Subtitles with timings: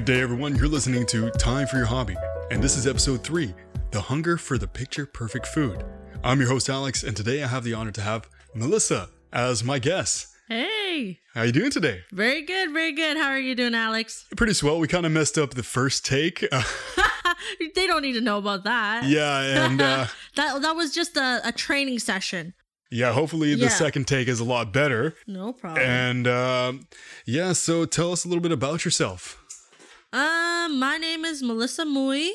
[0.00, 0.56] Good day, everyone.
[0.56, 2.16] You're listening to Time for Your Hobby,
[2.50, 3.52] and this is episode three
[3.90, 5.84] The Hunger for the Picture Perfect Food.
[6.24, 9.78] I'm your host, Alex, and today I have the honor to have Melissa as my
[9.78, 10.28] guest.
[10.48, 12.00] Hey, How you doing today?
[12.12, 13.18] very good, very good.
[13.18, 14.24] How are you doing, Alex?
[14.38, 14.78] Pretty swell.
[14.78, 16.46] We kind of messed up the first take.
[16.50, 16.62] Uh,
[17.74, 19.04] they don't need to know about that.
[19.04, 22.54] yeah, and uh, that that was just a, a training session.
[22.90, 23.68] yeah, hopefully the Yeah.
[23.68, 25.14] second take is a lot better.
[25.26, 25.84] No problem.
[25.86, 26.86] And um,
[27.26, 29.36] yeah, so tell us a little bit about yourself.
[30.12, 32.30] Um, my name is Melissa Mui.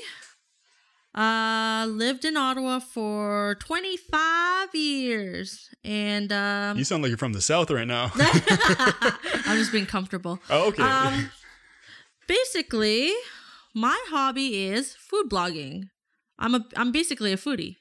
[1.14, 7.42] Uh, lived in Ottawa for 25 years, and um, You sound like you're from the
[7.42, 8.12] South right now.
[8.16, 10.40] I'm just being comfortable.
[10.50, 10.84] oh, okay.
[10.84, 11.32] Um,
[12.28, 13.12] basically,
[13.74, 15.90] my hobby is food blogging.
[16.38, 17.78] I'm a I'm basically a foodie.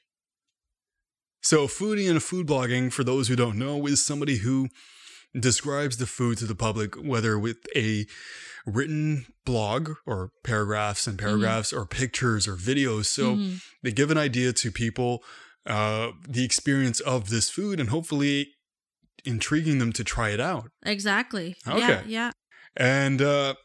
[1.41, 4.69] So, foodie and food blogging, for those who don't know, is somebody who
[5.39, 8.05] describes the food to the public, whether with a
[8.65, 13.05] written blog or paragraphs and paragraphs or pictures or videos.
[13.05, 13.61] So, Mhm.
[13.83, 15.23] they give an idea to people,
[15.65, 18.53] uh, the experience of this food, and hopefully
[19.23, 20.71] intriguing them to try it out.
[20.83, 21.55] Exactly.
[21.65, 22.03] Yeah, Okay.
[22.07, 22.31] yeah.
[22.77, 23.55] And uh,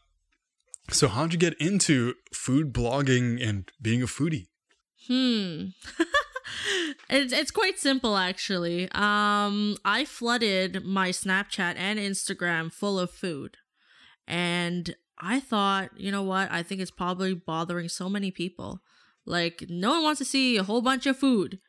[0.91, 4.47] so, how'd you get into food blogging and being a foodie?
[5.07, 5.67] Hmm.
[7.09, 8.89] it's it's quite simple actually.
[8.91, 13.57] Um I flooded my Snapchat and Instagram full of food.
[14.27, 16.51] And I thought, you know what?
[16.51, 18.81] I think it's probably bothering so many people.
[19.25, 21.59] Like no one wants to see a whole bunch of food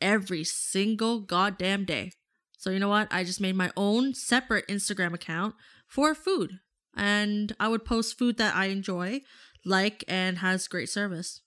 [0.00, 2.12] every single goddamn day.
[2.56, 3.08] So you know what?
[3.10, 5.54] I just made my own separate Instagram account
[5.86, 6.58] for food.
[6.96, 9.20] And I would post food that I enjoy,
[9.64, 11.42] like and has great service.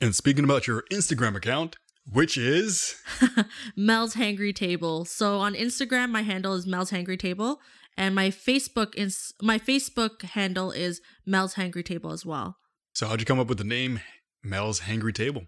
[0.00, 1.76] And speaking about your Instagram account,
[2.12, 2.94] which is
[3.76, 5.04] Mel's Hangry Table.
[5.04, 7.60] So on Instagram, my handle is Mel's Hangry Table,
[7.96, 12.56] and my Facebook is my Facebook handle is Mel's Hangry Table as well.
[12.94, 14.00] so how'd you come up with the name
[14.42, 15.42] Mel's Hangry Table?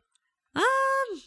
[0.54, 1.20] Um,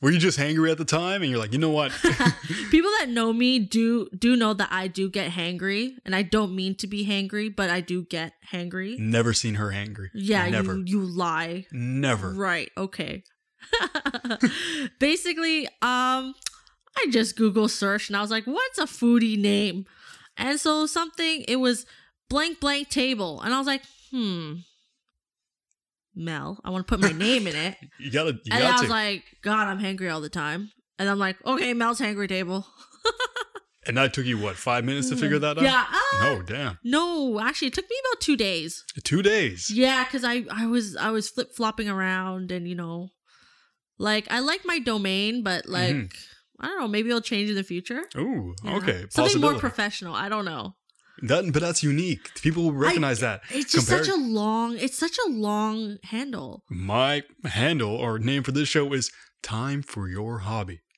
[0.00, 1.90] Were you just hangry at the time and you're like, you know what?
[2.70, 6.54] people that know me do do know that I do get hangry, and I don't
[6.54, 8.98] mean to be hangry, but I do get hangry.
[8.98, 10.08] Never seen her hangry.
[10.14, 10.76] Yeah, Never.
[10.76, 11.66] you you lie.
[11.72, 12.32] Never.
[12.32, 12.70] Right.
[12.76, 13.24] Okay.
[14.98, 16.34] Basically, um,
[16.96, 19.86] I just Google searched and I was like, "What's a foodie name?"
[20.36, 21.86] And so something it was
[22.28, 24.54] blank blank table, and I was like, "Hmm."
[26.16, 28.88] Mel, I want to put my name in it, You gotta, you and I was
[28.90, 32.66] like, "God, I'm hangry all the time." And I'm like, "Okay, Mel's hangry table."
[33.86, 35.64] and that took you, what, five minutes to figure that out?
[35.64, 35.84] Yeah.
[35.92, 36.78] uh, No, damn.
[36.84, 38.84] No, actually, it took me about two days.
[39.02, 39.70] Two days.
[39.70, 43.08] Yeah, because I I was I was flip flopping around and you know,
[43.98, 46.12] like I like my domain, but like Mhm.
[46.60, 48.04] I don't know, maybe it'll change in the future.
[48.16, 48.76] Ooh, know?
[48.76, 49.06] okay.
[49.10, 50.14] something more professional.
[50.14, 50.76] I don't know.
[51.22, 52.34] That, but that's unique.
[52.42, 53.42] People will recognize that.
[53.50, 54.76] It's just Compared- such a long.
[54.78, 56.64] It's such a long handle.
[56.68, 59.12] My handle or name for this show is
[59.42, 60.80] Time for Your Hobby.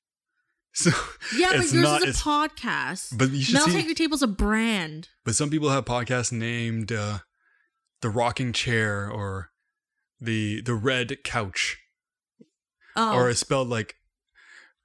[0.78, 0.90] So,
[1.34, 3.16] Yeah, but yours not- is a podcast.
[3.16, 3.94] but you should Mel's see.
[3.94, 5.08] Table's a brand.
[5.24, 7.20] But some people have podcasts named uh,
[8.02, 9.50] the Rocking Chair or
[10.20, 11.78] the the Red Couch,
[12.96, 13.96] Oh, or it's spelled like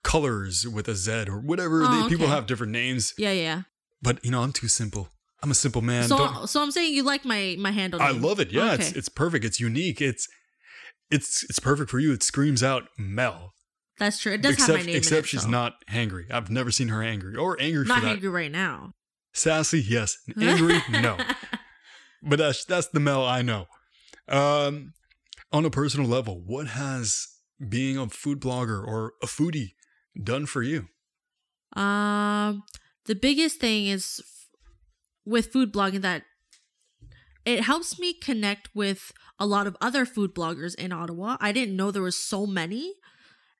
[0.03, 1.83] colors with a Z or whatever.
[1.85, 2.35] Oh, They- People okay.
[2.35, 3.61] have different names, yeah, yeah.
[4.01, 5.09] but you know I'm too simple.
[5.43, 6.07] I'm a simple man.
[6.07, 8.01] so, Don't- so I'm saying you like my my handle.
[8.01, 8.51] I love it.
[8.51, 8.97] Yeah, it's Okay.
[8.99, 9.45] it's perfect.
[9.45, 10.01] It's unique.
[10.01, 10.27] It's
[11.09, 12.11] it's it's perfect for you.
[12.13, 13.53] It screams out Mel.
[13.99, 14.33] That's true.
[14.33, 15.27] It does except have my name except in it.
[15.27, 15.49] she's so.
[15.49, 16.29] not hangry.
[16.31, 18.93] I've never seen her angry or angry not angry right now.
[19.33, 20.17] Sassy, yes.
[20.41, 21.15] Angry, no.
[22.21, 23.67] But that's that's the Mel I know.
[24.27, 24.93] Um,
[25.53, 27.27] on a personal level, what has
[27.69, 29.73] being a food blogger or a foodie
[30.21, 30.87] done for you?
[31.73, 32.63] Um,
[33.05, 34.47] the biggest thing is f-
[35.25, 36.23] with food blogging that
[37.45, 41.37] it helps me connect with a lot of other food bloggers in Ottawa.
[41.39, 42.93] I didn't know there was so many,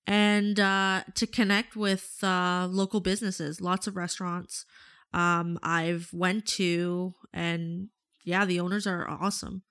[0.06, 4.66] and uh, to connect with uh, local businesses, lots of restaurants.
[5.14, 7.90] Um, I've went to, and
[8.24, 9.64] yeah, the owners are awesome.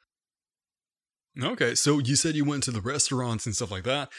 [1.40, 4.10] Okay, so you said you went to the restaurants and stuff like that.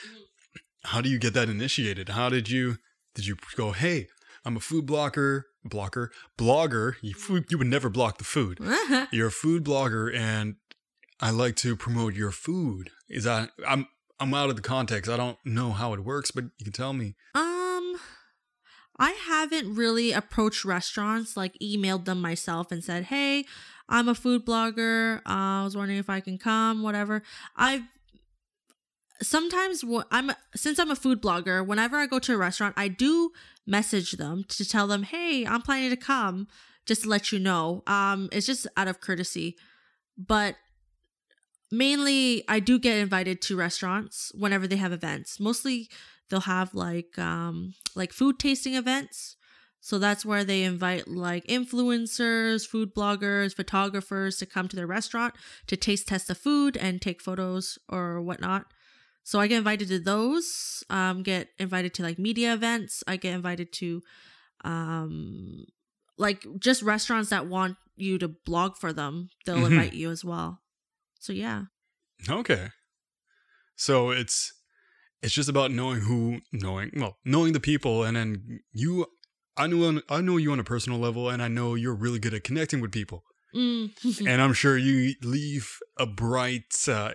[0.85, 2.09] How do you get that initiated?
[2.09, 2.77] How did you
[3.13, 3.71] did you go?
[3.71, 4.07] Hey,
[4.45, 6.95] I'm a food blocker, blocker, blogger.
[7.01, 8.59] You food, you would never block the food.
[9.11, 10.55] You're a food blogger, and
[11.19, 12.89] I like to promote your food.
[13.09, 13.87] Is that I'm
[14.19, 15.09] I'm out of the context.
[15.09, 17.15] I don't know how it works, but you can tell me.
[17.35, 17.95] Um,
[18.97, 23.45] I haven't really approached restaurants, like emailed them myself and said, "Hey,
[23.91, 25.17] I'm a food blogger.
[25.19, 27.21] Uh, I was wondering if I can come, whatever."
[27.55, 27.83] I've
[29.21, 33.31] sometimes I'm since I'm a food blogger, whenever I go to a restaurant, I do
[33.67, 36.47] message them to tell them, "Hey, I'm planning to come."
[36.88, 37.83] Just to let you know.
[37.85, 39.55] Um, it's just out of courtesy,
[40.17, 40.55] but
[41.71, 45.39] mainly I do get invited to restaurants whenever they have events.
[45.39, 45.89] Mostly
[46.29, 49.38] they'll have like um like food tasting events.
[49.83, 55.33] So that's where they invite like influencers, food bloggers, photographers to come to their restaurant
[55.67, 58.67] to taste test the food and take photos or whatnot.
[59.23, 60.83] So I get invited to those.
[60.89, 63.03] Um, get invited to like media events.
[63.07, 64.01] I get invited to,
[64.63, 65.65] um,
[66.17, 69.29] like just restaurants that want you to blog for them.
[69.45, 69.71] They'll Mhm.
[69.71, 70.61] invite you as well.
[71.19, 71.65] So yeah.
[72.29, 72.69] Okay.
[73.75, 74.53] So it's
[75.21, 79.07] it's just about knowing who knowing well, knowing the people and then you
[79.57, 82.33] I know I know you on a personal level and I know you're really good
[82.33, 83.24] at connecting with people.
[83.56, 83.92] Mm.
[84.27, 87.12] and I'm sure you leave a bright uh,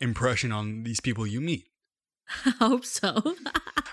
[0.00, 1.66] impression on these people you meet.
[2.44, 3.22] I hope so.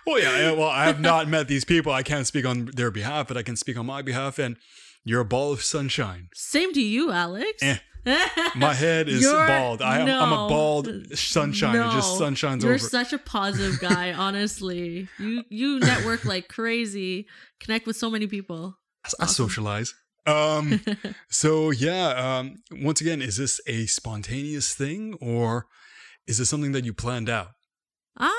[0.05, 1.91] Well, yeah, yeah, well, I have not met these people.
[1.91, 4.55] I can't speak on their behalf, but I can speak on my behalf and
[5.03, 6.29] you're a ball of sunshine.
[6.33, 7.61] Same to you, Alex.
[7.61, 7.79] Eh.
[8.55, 9.81] My head is You're- bald.
[9.81, 11.75] I am, I'm a bald sunshine.
[11.75, 12.79] It just sunshines You're over.
[12.79, 15.07] such a positive guy, honestly.
[15.19, 17.27] You you network like crazy,
[17.59, 18.77] connect with so many people.
[19.05, 19.45] I awesome.
[19.47, 19.93] socialize.
[20.25, 20.81] Um,
[21.29, 22.09] so yeah,
[22.39, 25.67] um, once again, is this a spontaneous thing or
[26.27, 27.51] is this something that you planned out?
[28.17, 28.29] Um,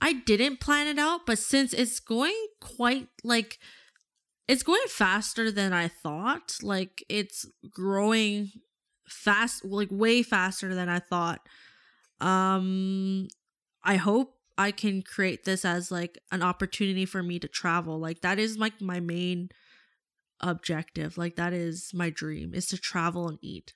[0.00, 3.58] I didn't plan it out, but since it's going quite like
[4.48, 8.50] it's going faster than I thought, like it's growing
[9.08, 11.40] fast, like way faster than I thought.
[12.20, 13.28] Um,
[13.84, 17.98] I hope I can create this as like an opportunity for me to travel.
[17.98, 19.48] Like that is like my main
[20.40, 21.16] objective.
[21.18, 23.74] Like that is my dream is to travel and eat.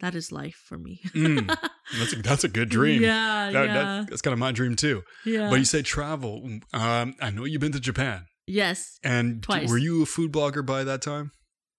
[0.00, 1.00] That is life for me.
[1.14, 1.46] Mm,
[1.98, 3.02] that's a, that's a good dream.
[3.02, 5.02] Yeah, That- yeah, that- that's kind of my dream too.
[5.24, 5.48] yeah.
[5.50, 6.42] But you say travel.
[6.72, 8.98] Um, I know you've been to Japan, yes.
[9.02, 9.68] and Twice.
[9.68, 11.32] were you a food blogger by that time?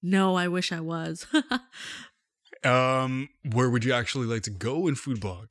[0.03, 1.25] No, I wish I was.
[2.63, 5.49] Um, where would you actually like to go in food blog?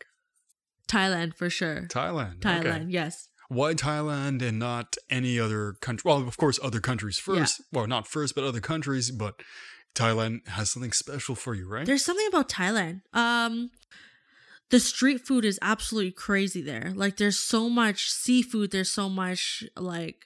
[0.88, 1.82] Thailand for sure.
[1.88, 2.40] Thailand.
[2.40, 2.84] Thailand, Okay.
[2.88, 3.28] yes.
[3.48, 6.08] Why Thailand and not any other country?
[6.08, 7.62] Well, of course, other countries first.
[7.72, 9.10] Well, not first, but other countries.
[9.12, 9.34] But
[9.94, 11.86] Thailand has something special for you, right?
[11.86, 13.02] There's something about Thailand.
[13.12, 13.70] Um
[14.70, 16.92] the street food is absolutely crazy there.
[16.96, 20.24] Like there's so much seafood, there's so much like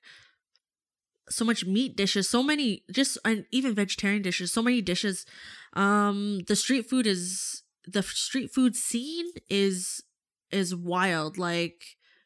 [1.30, 5.26] so much meat dishes, so many just and even vegetarian dishes, so many dishes.
[5.74, 10.02] Um the street food is the street food scene is
[10.50, 11.38] is wild.
[11.38, 11.82] Like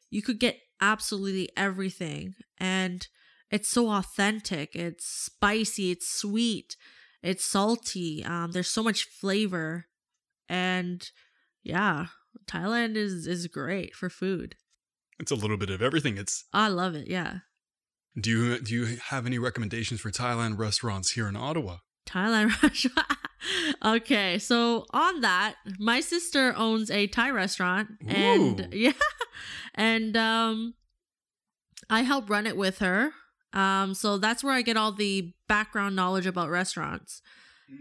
[0.09, 3.07] you could get absolutely everything and
[3.51, 4.75] it's so authentic.
[4.75, 6.75] It's spicy, it's sweet,
[7.21, 8.23] it's salty.
[8.23, 9.87] Um there's so much flavor
[10.49, 11.09] and
[11.63, 12.07] yeah,
[12.45, 14.55] Thailand is is great for food.
[15.19, 16.17] It's a little bit of everything.
[16.17, 16.45] It's.
[16.53, 17.07] I love it.
[17.07, 17.39] Yeah.
[18.19, 21.77] Do you do you have any recommendations for Thailand restaurants here in Ottawa?
[22.05, 23.17] Thailand restaurant.
[23.83, 28.67] okay, so on that, my sister owns a Thai restaurant, and Ooh.
[28.77, 28.91] yeah,
[29.73, 30.75] and um,
[31.89, 33.11] I help run it with her.
[33.51, 37.21] Um, so that's where I get all the background knowledge about restaurants,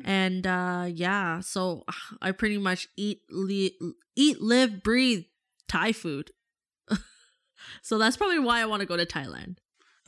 [0.05, 1.85] and uh, yeah, so
[2.21, 3.77] I pretty much eat, li-
[4.17, 5.25] eat, live, breathe
[5.69, 6.31] Thai food.
[7.83, 9.57] so that's probably why I want to go to Thailand.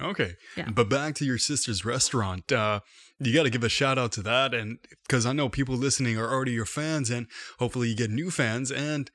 [0.01, 0.33] Okay.
[0.57, 0.71] Yeah.
[0.71, 2.51] But back to your sister's restaurant.
[2.51, 2.81] Uh,
[3.21, 4.53] you got to give a shout out to that.
[4.53, 7.27] And because I know people listening are already your fans, and
[7.59, 9.11] hopefully you get new fans, and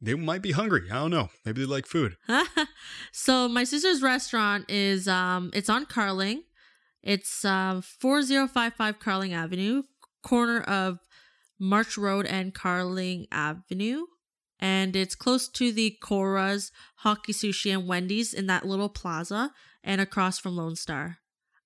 [0.00, 0.90] they might be hungry.
[0.90, 1.28] I don't know.
[1.44, 2.16] Maybe they like food.
[3.12, 6.42] so my sister's restaurant is um it's on Carling.
[7.02, 9.82] It's um 4055 Carling Avenue,
[10.22, 10.98] corner of
[11.58, 14.04] March Road and Carling Avenue.
[14.58, 19.52] And it's close to the Cora's Hockey Sushi and Wendy's in that little plaza
[19.84, 21.18] and across from Lone Star.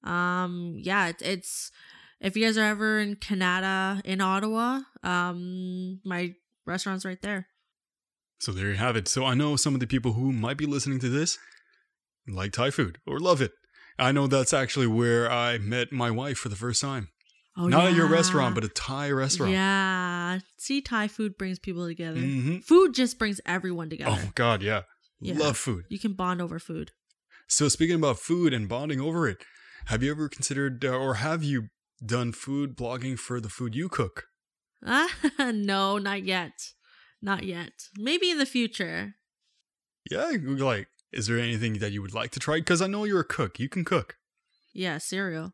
[0.02, 1.70] Um yeah, it, it's
[2.20, 6.34] if you guys are ever in Canada in Ottawa, um my
[6.66, 7.48] restaurant's right there.
[8.38, 9.08] So there you have it.
[9.08, 11.38] So I know some of the people who might be listening to this
[12.28, 13.52] like Thai food or love it.
[13.98, 17.08] I know that's actually where I met my wife for the first time.
[17.56, 18.14] Oh, Not at your yeah.
[18.14, 19.52] restaurant, but a Thai restaurant.
[19.52, 20.40] Yeah.
[20.58, 22.18] See, Thai food brings people together.
[22.18, 24.18] hmm Food just brings everyone together.
[24.20, 24.82] Oh God, yeah.
[25.20, 25.38] Yeah.
[25.38, 25.84] Love food.
[25.88, 26.90] You can bond over food.
[27.46, 29.38] So speaking about food and bonding over it,
[29.86, 31.68] have you ever considered uh, or have you
[32.04, 34.24] done food blogging for the food you cook?
[34.84, 35.08] Ah,
[35.52, 36.72] no, not yet.
[37.22, 37.72] Not yet.
[37.96, 39.14] Maybe in the future.
[40.10, 42.56] Yeah, like is there anything that you would like to try?
[42.56, 43.58] Because I know you're a cook.
[43.58, 44.16] You can cook.
[44.72, 45.52] Yeah, cereal.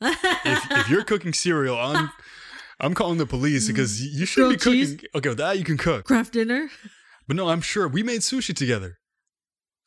[0.00, 2.10] If, if you're cooking cereal, I'm
[2.80, 4.72] I'm calling the police because you should Grilled be cooking.
[4.98, 5.04] cheese?
[5.14, 6.04] Okay, that you can cook.
[6.04, 6.70] Kraft Dinner.
[7.26, 8.98] But no, I'm sure we made sushi together.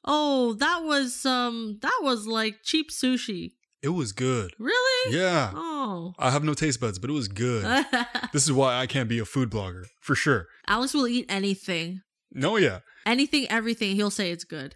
[0.05, 3.53] Oh, that was um that was like cheap sushi.
[3.81, 4.53] It was good.
[4.59, 5.17] Really?
[5.17, 5.51] Yeah.
[5.55, 6.13] Oh.
[6.19, 7.63] I have no taste buds, but it was good.
[8.33, 10.47] this is why I can't be a food blogger for sure.
[10.67, 12.01] Alex will eat anything.
[12.31, 12.79] No, yeah.
[13.05, 13.95] Anything, everything.
[13.95, 14.75] He'll say it's good.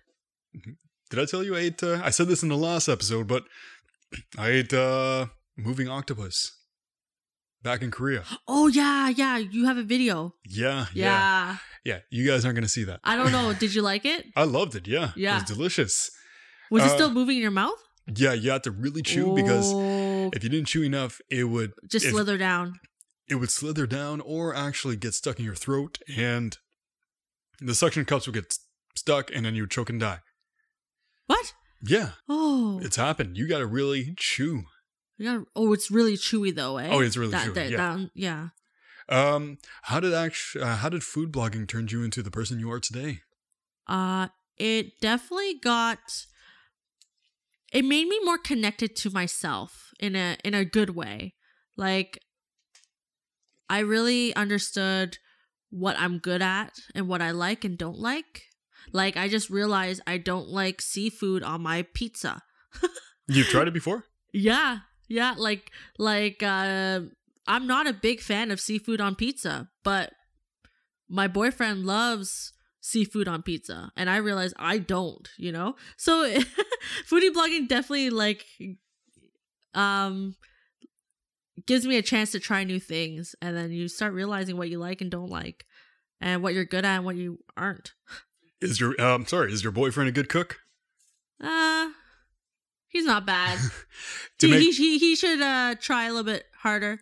[1.11, 1.83] Did I tell you I ate?
[1.83, 3.43] Uh, I said this in the last episode, but
[4.37, 6.51] I ate uh, moving octopus
[7.65, 8.23] back in Korea.
[8.47, 9.37] Oh yeah, yeah.
[9.37, 10.35] You have a video.
[10.45, 11.99] Yeah, yeah, Yeah.
[12.09, 12.99] You guys aren't gonna see that.
[13.03, 13.53] I don't know.
[13.63, 14.25] Did you like it?
[14.37, 14.87] I loved it.
[14.87, 15.37] Yeah, Yeah.
[15.37, 16.11] it was delicious.
[16.71, 17.81] Was it Uh, still moving in your mouth?
[18.23, 21.73] Yeah, you had to really chew because Oh, if you didn't chew enough, it would
[21.91, 22.79] just if- slither down.
[23.27, 26.57] it would slither down or actually get stuck in your throat, and
[27.59, 28.53] the suction cups would get
[28.95, 30.19] stuck, and then you would choke and die.
[31.25, 31.53] What?
[31.81, 33.37] Yeah, Oh, it's happened.
[33.37, 34.63] You got to really chew.
[35.23, 36.89] Gotta, oh, it's really chewy though, eh?
[36.91, 37.77] Oh, it's really that, chewy, that- yeah.
[37.77, 38.47] that- yeah.
[39.07, 42.71] Um, how did actually uh, how did food blogging turn you into the person you
[42.71, 43.19] are today?
[43.87, 45.99] Uh, it definitely got.
[47.71, 51.35] It made me more connected to myself in a in a good way.
[51.77, 52.19] Like,
[53.69, 55.17] I really understood
[55.69, 58.43] what I'm good at and what I like and don't like.
[58.91, 62.41] Like, I just realized I don't like seafood on my pizza.
[63.27, 64.05] You've tried it before?
[64.31, 67.01] Yeah, yeah, like like uh
[67.47, 70.13] I'm not a big fan of seafood on pizza, but
[71.07, 75.75] my boyfriend loves seafood on pizza and I realize I don't, you know?
[75.97, 76.23] So
[77.09, 78.45] foodie blogging definitely like
[79.73, 80.35] um
[81.65, 84.77] gives me a chance to try new things and then you start realizing what you
[84.77, 85.65] like and don't like
[86.21, 87.93] and what you're good at and what you aren't.
[88.61, 90.59] Is your um sorry, is your boyfriend a good cook?
[91.41, 91.89] Uh
[92.95, 93.59] he's not bad.
[94.39, 96.99] He, make he, he, he should uh try a little bit harder.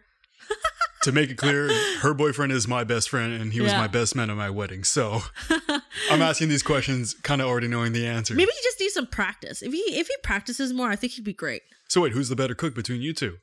[1.03, 1.67] to make it clear,
[2.01, 3.79] her boyfriend is my best friend and he was Yeah.
[3.81, 4.83] my best man at my wedding.
[4.83, 5.21] So
[6.11, 8.35] I'm asking these questions kind of already knowing the answer.
[8.35, 9.61] Maybe he just needs some practice.
[9.63, 11.63] If he if he practices more, I think he'd be great.
[11.89, 13.37] So wait, who's the better cook between you two?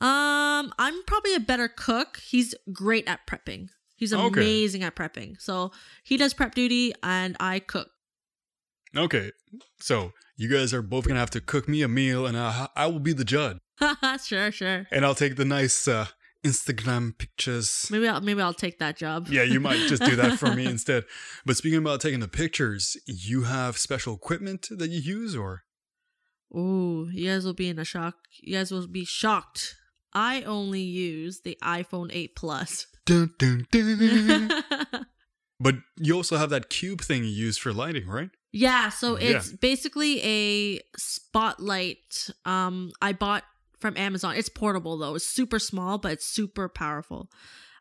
[0.00, 2.20] Um, I'm probably a better cook.
[2.28, 3.68] He's great at prepping.
[3.94, 4.26] He's Okay.
[4.40, 5.40] amazing at prepping.
[5.40, 5.70] So
[6.02, 7.88] he does prep duty and I cook.
[8.96, 9.32] Okay.
[9.80, 12.86] So you guys are both gonna have to cook me a meal and I, I
[12.86, 13.58] will be the judge.
[14.24, 14.86] sure, sure.
[14.90, 16.06] And I'll take the nice uh,
[16.44, 17.88] Instagram pictures.
[17.90, 19.28] Maybe I'll maybe I'll take that job.
[19.28, 21.04] Yeah, you might just do that for me instead.
[21.44, 25.64] But speaking about taking the pictures, you have special equipment that you use or
[26.54, 28.14] Ooh, you guys will be in a shock.
[28.40, 29.74] You guys will be shocked.
[30.12, 32.86] I only use the iPhone 8 Plus.
[33.04, 34.48] dun, dun, dun.
[35.58, 38.30] But you also have that cube thing you use for lighting, right?
[38.58, 39.36] Yeah, so Yeah.
[39.36, 43.44] it's basically a spotlight um I bought
[43.78, 44.36] from Amazon.
[44.36, 45.14] It's portable though.
[45.14, 47.30] It's super small, but it's super powerful.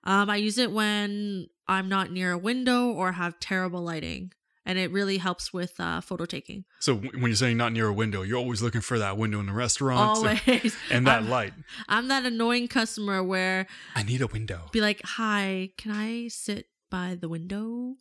[0.04, 4.32] Um I use it when I'm not near a window or have terrible lighting.
[4.68, 6.66] And it really helps with uh photo taking.
[6.80, 9.40] So w- when you're saying not near a window, you're always looking for that window
[9.40, 10.76] in the restaurant so- Always.
[10.92, 11.54] and that I'm, light.
[11.88, 14.62] I'm that annoying customer where I need a window.
[14.74, 17.96] be like, "Hi, can I sit by the window?"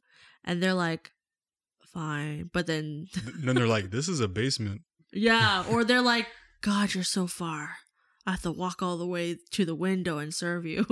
[0.47, 1.11] And they're like,
[1.95, 3.07] "Fine." But then
[3.39, 4.83] then they're like, "This is a basement."
[5.13, 6.27] Yeah, or they're like,
[6.61, 7.71] God, you're so far.
[8.27, 10.87] I have to walk all the way to the window and serve you.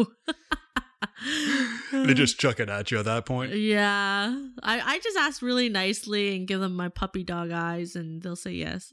[1.93, 3.55] they just chuck it at you at that point.
[3.55, 4.37] Yeah.
[4.63, 8.37] I, I just ask really nicely and give them my puppy dog eyes and they'll
[8.37, 8.93] say yes.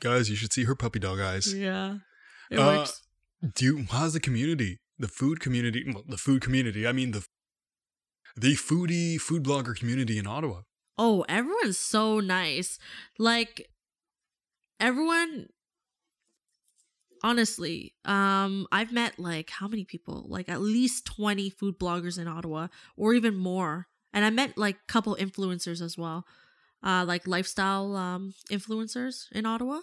[0.00, 1.52] Guys, you should see her puppy dog eyes.
[1.54, 1.96] Yeah.
[2.50, 3.02] It Uh, works.
[3.54, 4.78] Do you, how's the community?
[4.98, 6.86] The food community, well, the food community.
[6.86, 7.24] I mean the
[8.36, 10.60] the foodie food blogger community in Ottawa.
[10.98, 12.78] Oh, everyone's so nice.
[13.18, 13.70] Like
[14.80, 15.46] everyone
[17.22, 20.26] honestly, um I've met like how many people?
[20.28, 23.86] Like at least 20 food bloggers in Ottawa or even more.
[24.12, 26.26] And I met like a couple influencers as well.
[26.82, 29.80] Uh like lifestyle um influencers in Ottawa.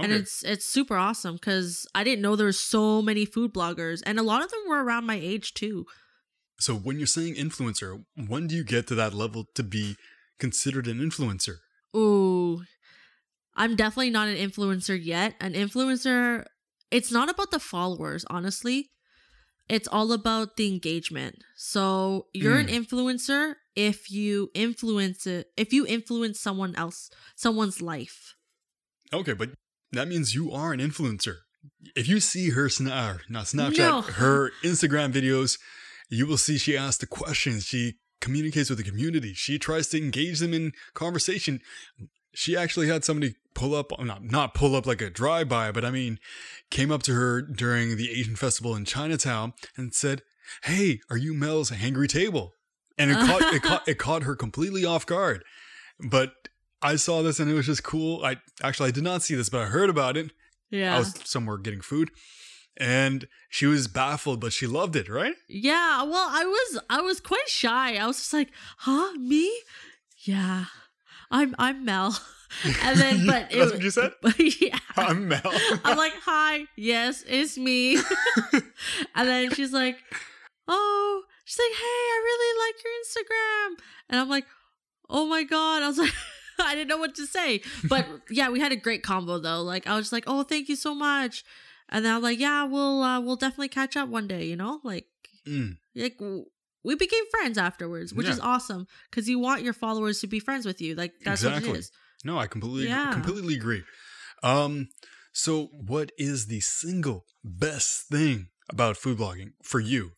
[0.00, 4.00] And it's it's super awesome cuz I didn't know there were so many food bloggers
[4.06, 5.86] and a lot of them were around my age too.
[6.60, 9.96] So when you're saying influencer, when do you get to that level to be
[10.38, 11.56] considered an influencer?
[11.96, 12.62] Ooh.
[13.56, 15.34] I'm definitely not an influencer yet.
[15.40, 16.44] An influencer,
[16.90, 18.90] it's not about the followers, honestly.
[19.68, 21.42] It's all about the engagement.
[21.56, 22.84] So you're an mm.
[22.84, 28.34] influencer if you influence it, if you influence someone else, someone's life.
[29.12, 29.50] Okay, but
[29.92, 31.36] that means you are an influencer.
[31.94, 34.02] If you see her sna- uh, not Snapchat, No.
[34.02, 35.58] her Instagram videos,
[36.08, 37.64] you will see she asks the questions.
[37.64, 39.34] She communicates with the community.
[39.34, 41.60] She tries to engage them in conversation.
[42.34, 45.72] She actually had somebody pull up, uh, not not pull up like a drive by,
[45.72, 46.18] but I mean,
[46.70, 50.22] came up to her during the Asian festival in Chinatown and said,
[50.64, 52.54] "Hey, are you Mel's Hangry Table?"
[52.96, 55.44] And it caught it caught it caught her completely off guard.
[56.00, 56.32] But
[56.80, 58.24] I saw this and it was just cool.
[58.24, 60.30] I actually I did not see this, but I heard about it.
[60.70, 60.94] Yeah.
[60.94, 62.10] I was somewhere getting food,
[62.78, 65.08] and she was baffled, but she loved it.
[65.08, 65.34] Right?
[65.48, 67.96] Yeah, well, I was I was quite shy.
[67.96, 69.52] I was just like, "Huh, me?
[70.24, 70.66] Yeah,
[71.30, 72.18] I'm I'm Mel."
[72.82, 74.12] And then, but it, That's what you said?
[74.38, 75.52] yeah, I'm Mel.
[75.84, 77.98] I'm like, "Hi, yes, it's me."
[79.14, 79.98] and then she's like,
[80.66, 84.46] "Oh," she's like, "Hey, I really like your Instagram," and I'm like,
[85.10, 86.12] "Oh my god!" I was like.
[86.60, 89.62] I didn't know what to say, but yeah, we had a great combo though.
[89.62, 91.44] Like I was just like, "Oh, thank you so much,"
[91.88, 94.80] and then I'm like, "Yeah, we'll uh, we'll definitely catch up one day," you know,
[94.84, 95.06] like
[95.46, 96.20] Mm, like
[96.84, 100.66] we became friends afterwards, which is awesome because you want your followers to be friends
[100.66, 100.94] with you.
[100.94, 101.78] Like that's what Exactly.
[101.78, 101.90] it is.
[102.24, 103.12] no, I completely Yeah.
[103.12, 103.82] completely agree.
[104.42, 104.88] Um,
[105.32, 110.12] so what is the single best thing about food blogging for you?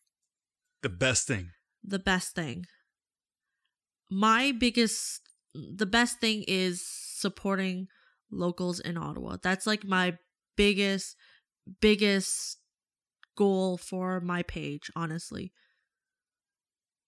[0.82, 1.50] The best thing.
[1.84, 2.66] The best thing.
[4.10, 5.20] My biggest,
[5.54, 7.88] the best thing is supporting
[8.30, 9.36] locals in Ottawa.
[9.42, 10.18] That's like my
[10.56, 11.16] biggest,
[11.80, 12.58] biggest
[13.36, 14.90] goal for my page.
[14.96, 15.52] Honestly,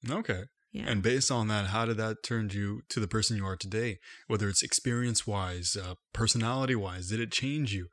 [0.08, 0.44] Okay.
[0.72, 0.84] yeah.
[0.88, 3.98] And based on that, how did that turn you to the person you are today?
[4.26, 7.88] Whether it's experience wise, uh, personality wise, did it change you?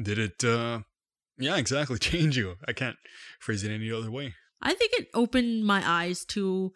[0.00, 0.80] Did it, uh,
[1.38, 2.56] yeah, exactly, change you?
[2.66, 2.96] I can't
[3.40, 4.34] phrase it any other way.
[4.62, 6.72] I think it opened my eyes to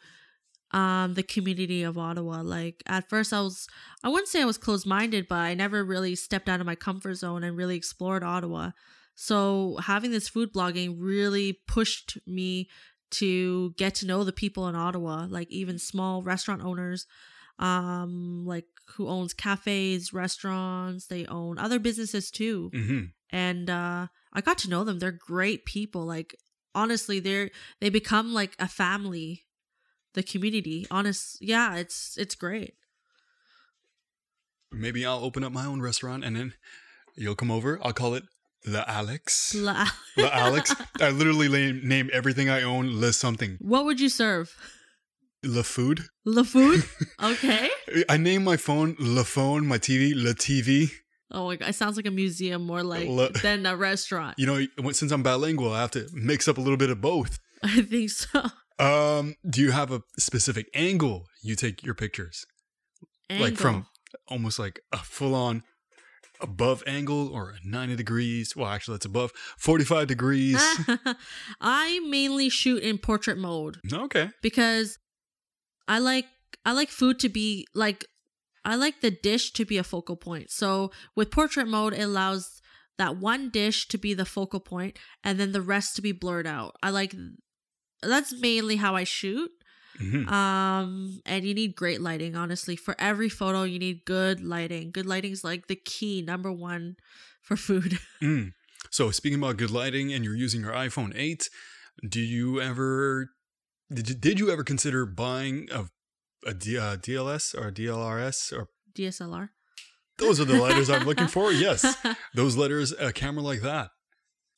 [0.71, 2.41] um the community of Ottawa.
[2.41, 3.69] Like at first I was
[4.03, 6.75] I wouldn't say I was closed minded, but I never really stepped out of my
[6.75, 8.71] comfort zone and really explored Ottawa.
[9.15, 12.69] So having this food blogging really pushed me
[13.13, 17.07] to get to know the people in Ottawa, like even small restaurant owners,
[17.61, 18.67] um, like
[18.97, 22.71] who owns cafes, restaurants, they own other businesses too.
[22.75, 23.03] Hmm
[23.35, 24.99] and uh i got to know them.
[25.01, 26.07] They're great people.
[26.07, 26.37] Like
[26.75, 27.51] honestly they're
[27.81, 29.43] they become like a family
[30.15, 30.87] the community.
[30.91, 32.75] Honest yeah it's it's great.
[34.73, 36.55] Maybe I'll open up my own restaurant and then
[37.17, 37.79] you'll come over.
[37.83, 38.25] I'll call it
[38.67, 39.55] La Alex.
[39.55, 40.75] La- La Alex.
[41.01, 43.59] I literally name, name everything I own Le something.
[43.61, 44.55] what would you serve
[45.43, 46.05] Le Food.
[46.25, 46.83] la food
[47.23, 47.69] okay
[48.09, 50.91] I name my phone Le Phone, my TV La TV.
[51.31, 54.47] oh my god it sounds like a museum more like La- than a restaurant You
[54.47, 57.39] know, since I'm bilingual, I have to mix up a little bit of both.
[57.63, 58.41] i think so
[58.79, 62.45] Um, do you have a specific angle you take your pictures?
[63.31, 63.47] Angle.
[63.47, 63.87] Like from
[64.29, 65.63] almost like a full on
[66.41, 68.57] above angle or 90 degrees.
[68.57, 70.63] Well, actually, that's above 45 degrees.
[71.61, 74.31] i mainly shoot in portrait mode okay.
[74.43, 74.99] because
[75.89, 76.27] I like
[76.65, 78.07] I like food to be like
[78.65, 80.51] I like the dish to be a focal point.
[80.51, 82.61] So with portrait mode it allows
[82.97, 86.47] that one dish to be the focal point and then the rest to be blurred
[86.47, 86.77] out.
[86.83, 87.15] I like
[88.03, 89.51] that's mainly how I shoot.
[89.99, 92.77] Hmm Um and you need great lighting honestly.
[92.77, 94.91] For every photo you need good lighting.
[94.91, 96.97] Good lighting is like the key number 1
[97.43, 97.99] for food.
[98.23, 98.53] Mm.
[98.91, 101.51] So, speaking about good lighting and you're using your iPhone 8,
[102.09, 103.31] do you ever
[103.93, 105.87] did you, did you ever consider buying a
[106.47, 109.51] a D, uh, DLS or DLRS or DSLR.
[110.19, 111.53] those are the letters I'm looking for?
[111.65, 111.97] Yes.
[112.35, 113.91] Those letters, a camera like that.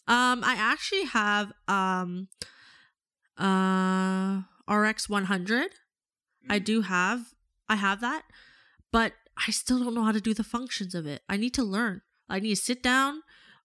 [0.08, 2.28] Um, I actually have um,
[3.38, 5.70] uh, RX one hundred.
[6.48, 7.32] I do have,
[7.68, 8.22] I have that,
[8.92, 9.12] but
[9.46, 11.22] I still don't know how to do the functions of it.
[11.28, 12.02] I need to learn.
[12.28, 13.22] I need to sit down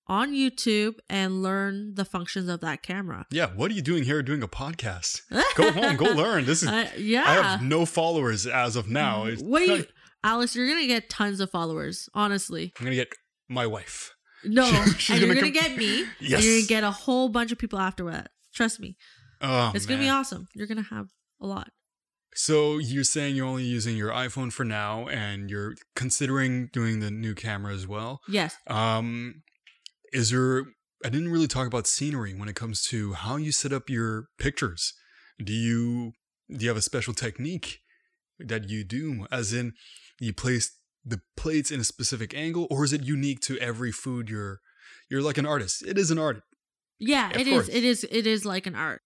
[0.08, 3.26] on YouTube and learn the functions of that camera.
[3.32, 5.22] Yeah, what are you doing here doing a podcast?
[5.56, 6.46] Go home, go learn.
[6.46, 7.24] This is Uh, yeah.
[7.26, 9.26] I have no followers as of now.
[9.26, 9.86] It's you, not-
[10.24, 10.56] Alice?
[10.56, 12.10] You're gonna get tons of followers.
[12.16, 13.14] Honestly, I'm gonna get
[13.48, 14.14] my wife.
[14.44, 14.66] no,
[14.98, 16.06] She's and you're gonna gonna get me.
[16.20, 16.40] Yes.
[16.40, 18.32] And you're gonna get a whole bunch of people after that.
[18.54, 18.98] Trust me,
[19.42, 20.48] Oh, it's gonna be awesome.
[20.54, 21.08] You're gonna have
[21.40, 21.70] a lot.
[22.34, 27.12] So you're saying you're only using your iPhone for now, and you're considering doing the
[27.12, 28.22] new camera as well.
[28.28, 28.56] Yes.
[28.68, 29.42] Um,
[30.14, 30.66] is there?
[31.04, 34.28] I didn't really talk about scenery when it comes to how you set up your
[34.38, 34.94] pictures.
[35.44, 36.14] Do you
[36.50, 37.80] do you have a special technique
[38.40, 39.26] that you do?
[39.32, 39.74] As in,
[40.20, 44.30] you place the plates in a specific angle, or is it unique to every food?
[44.30, 44.60] You're
[45.10, 45.84] you're like an artist.
[45.86, 46.44] It is an art.
[47.00, 47.54] Yeah, Of it is.
[47.54, 47.68] course.
[47.70, 48.06] It is.
[48.10, 49.02] It is like an art.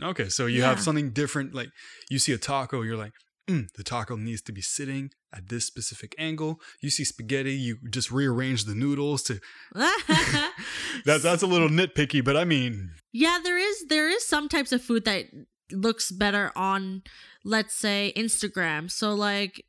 [0.00, 1.54] Okay, so you have something different.
[1.54, 1.70] Like
[2.10, 3.12] you see a taco, you're like,
[3.48, 6.60] mm, the taco needs to be sitting at this specific angle.
[6.80, 9.40] You see spaghetti, you just rearrange the noodles to.
[11.04, 13.86] That's that's a little nitpicky, but I mean, yeah, there is.
[13.88, 15.26] There is some types of food that
[15.70, 17.02] looks better on,
[17.44, 18.90] let's say, Instagram.
[18.90, 19.64] So like,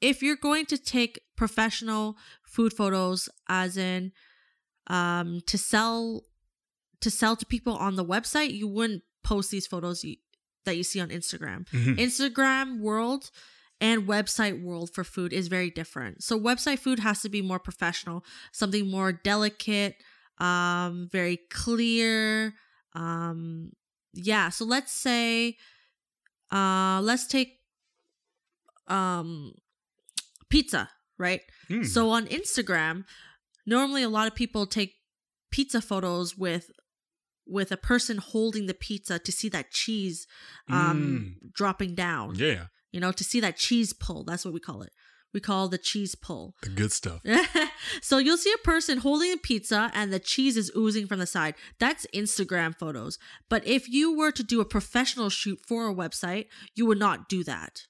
[0.00, 4.12] if you're going to take professional food photos, as in,
[4.86, 6.24] um, to sell,
[7.04, 10.16] to sell to people on the website, you wouldn't post these photos you,
[10.64, 11.68] that you see on Instagram.
[11.68, 11.98] mhm.
[11.98, 13.30] Instagram world
[13.78, 16.22] and website world for food is very different.
[16.22, 19.96] So website food has to be more professional, something more delicate,
[20.38, 22.54] um, very clear.
[22.94, 23.72] Um,
[24.14, 24.48] yeah.
[24.48, 25.58] So let's say,
[26.50, 27.60] uh, let's take
[28.86, 29.52] um
[30.48, 30.88] pizza,
[31.18, 31.42] right?
[31.68, 31.84] Mm.
[31.84, 33.04] So on Instagram,
[33.66, 34.94] normally a lot of people take
[35.50, 36.70] pizza photos with
[37.46, 40.26] with a person holding the pizza to see that cheese
[40.70, 42.34] um dropping down.
[42.36, 44.24] yeah, You know, to see that cheese pull.
[44.24, 44.92] That's what we call it.
[45.32, 46.54] We call the cheese pull.
[46.62, 47.20] the good stuff.
[48.02, 51.26] so you'll see a person holding a pizza and the cheese is oozing from the
[51.26, 51.54] side.
[51.80, 53.18] That's Instagram photos.
[53.48, 57.28] But if you were to do a professional shoot for a website, you would not
[57.28, 57.82] do that.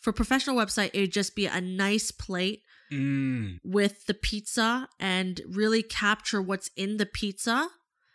[0.00, 2.62] For a professional website, it would just be a nice plate
[2.92, 3.58] Mm.
[3.64, 7.70] with the pizza and really capture what's in the pizza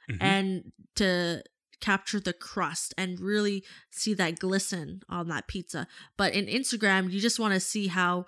[0.09, 0.17] Mhm.
[0.21, 1.43] and to
[1.81, 5.87] capture the crust and really see that glisten on that pizza.
[6.17, 8.25] But in Instagram, you just want to see how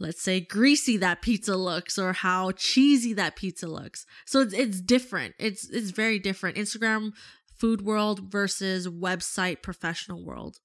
[0.00, 4.06] let's say greasy that pizza looks or how cheesy that pizza looks.
[4.26, 5.34] So it's it's different.
[5.38, 6.56] It's it's very different.
[6.56, 7.12] Instagram
[7.54, 10.58] food world versus website professional world.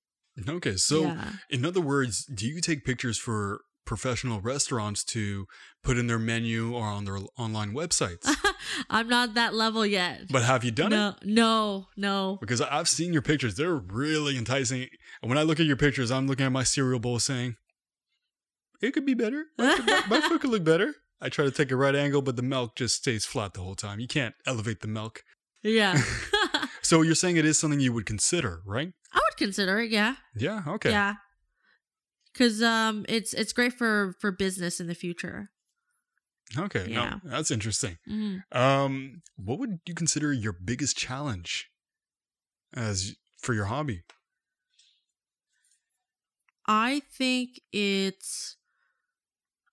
[0.47, 1.33] Okay, so yeah.
[1.49, 5.45] in other words, do you take pictures for professional restaurants to
[5.83, 8.25] put in their menu or on their online websites?
[8.89, 10.23] I'm not that level yet.
[10.29, 10.95] but have you done it?
[10.95, 12.37] no, no, no.
[12.41, 13.55] Because I've seen your pictures.
[13.55, 14.87] They're really enticing.
[15.21, 17.55] And when I look at your pictures, I'm looking at my cereal bowl saying,
[18.81, 19.45] it could be better.
[19.57, 20.95] My, my, my food could look better.
[21.21, 23.75] I try to take a right angle, but the milk just stays flat the whole
[23.75, 23.99] time.
[24.01, 25.23] You can't elevate the milk.
[25.61, 26.01] Yeah.
[26.85, 28.91] So you're saying it is something you would consider, right?
[29.13, 30.15] I would consider it, yeah.
[30.35, 30.63] Yeah.
[30.67, 30.91] Okay.
[30.91, 31.13] Yeah.
[32.35, 35.49] Cuz um it's it's great for for business in the future.
[36.57, 36.87] Okay.
[36.89, 37.19] Yeah.
[37.23, 37.97] No, that's interesting.
[38.07, 38.43] Mhm.
[38.51, 41.69] Um, what would you consider your biggest challenge
[42.73, 44.03] as for your hobby?
[46.65, 48.57] I think it's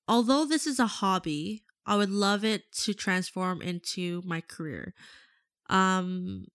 [0.08, 4.94] although this is a hobby, I would love it to transform into my career.
[5.68, 6.46] Um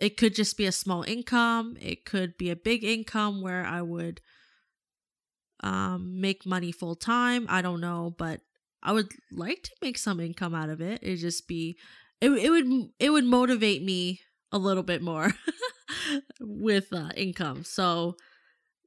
[0.00, 3.82] it could just be a small income, it could be a big income where I
[3.82, 4.20] would
[5.60, 7.46] um make money full time.
[7.48, 8.40] I don't know, but
[8.82, 11.00] I would like to make some income out of it.
[11.02, 11.76] It just be
[12.20, 12.66] it it would
[12.98, 14.20] it would motivate me
[14.52, 15.32] a little bit more
[16.40, 17.64] with uh, income.
[17.64, 18.16] So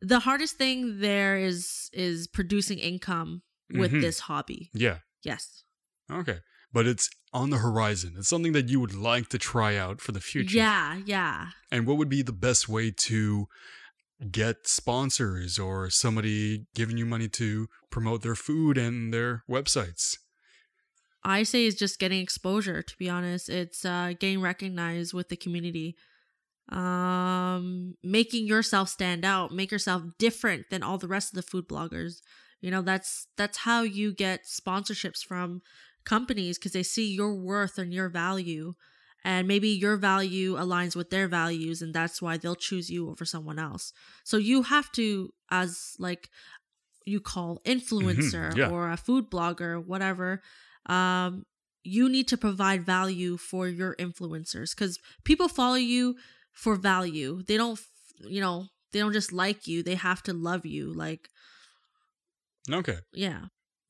[0.01, 4.01] the hardest thing there is is producing income with Mhm.
[4.01, 4.69] this hobby.
[4.73, 4.99] Yeah.
[5.23, 5.63] Yes.
[6.11, 6.39] Okay.
[6.73, 8.15] But it's on the horizon.
[8.17, 10.57] It's something that you would like to try out for the future.
[10.57, 11.49] Yeah, yeah.
[11.69, 13.47] And what would be the best way to
[14.29, 20.17] get sponsors or somebody giving you money to promote their food and their websites?
[21.23, 23.49] I say it's just getting exposure, to be honest.
[23.49, 25.95] It's uh getting recognized with the community.
[26.69, 31.67] Um making yourself stand out, make yourself different than all the rest of the food
[31.67, 32.21] bloggers.
[32.59, 35.61] You know, that's that's how you get sponsorships from
[36.05, 38.73] companies because they see your worth and your value.
[39.23, 43.23] And maybe your value aligns with their values, and that's why they'll choose you over
[43.23, 43.93] someone else.
[44.23, 46.29] So you have to, as like
[47.05, 48.69] you call influencer yeah.
[48.69, 50.41] or a food blogger, whatever,
[50.87, 51.45] um,
[51.83, 56.15] you need to provide value for your influencers because people follow you
[56.51, 57.41] for value.
[57.47, 57.79] They don't,
[58.19, 59.83] you know, they don't just like you.
[59.83, 60.93] They have to love you.
[60.93, 61.29] Like,
[62.69, 62.97] Okay.
[63.13, 63.45] yeah.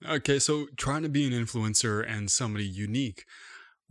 [0.08, 3.26] Okay, so trying to be an influencer and somebody unique,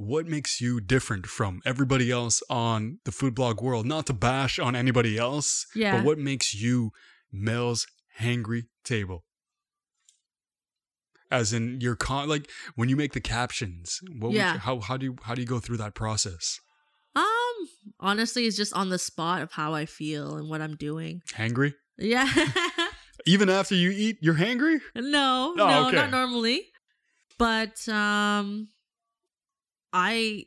[0.00, 3.84] what makes you different from everybody else on the food blog world?
[3.84, 5.96] Not to bash on anybody else, Yeah.
[5.96, 6.90] but what makes you
[7.30, 7.86] Mel's
[8.18, 9.24] Hangry Table?
[11.30, 14.54] As in your con, like when you make the captions, what would Yeah.
[14.54, 16.58] you- how how do you how do you go through that process?
[17.14, 17.68] Um,
[18.00, 21.22] honestly, it's just on the spot of how I feel and what I'm doing.
[21.34, 21.74] Hangry?
[21.98, 22.26] Yeah.
[23.26, 24.80] Even after you eat, you're hangry?
[24.96, 25.96] no, Oh, no, okay.
[25.96, 26.68] not normally.
[27.38, 28.68] But um
[29.92, 30.46] I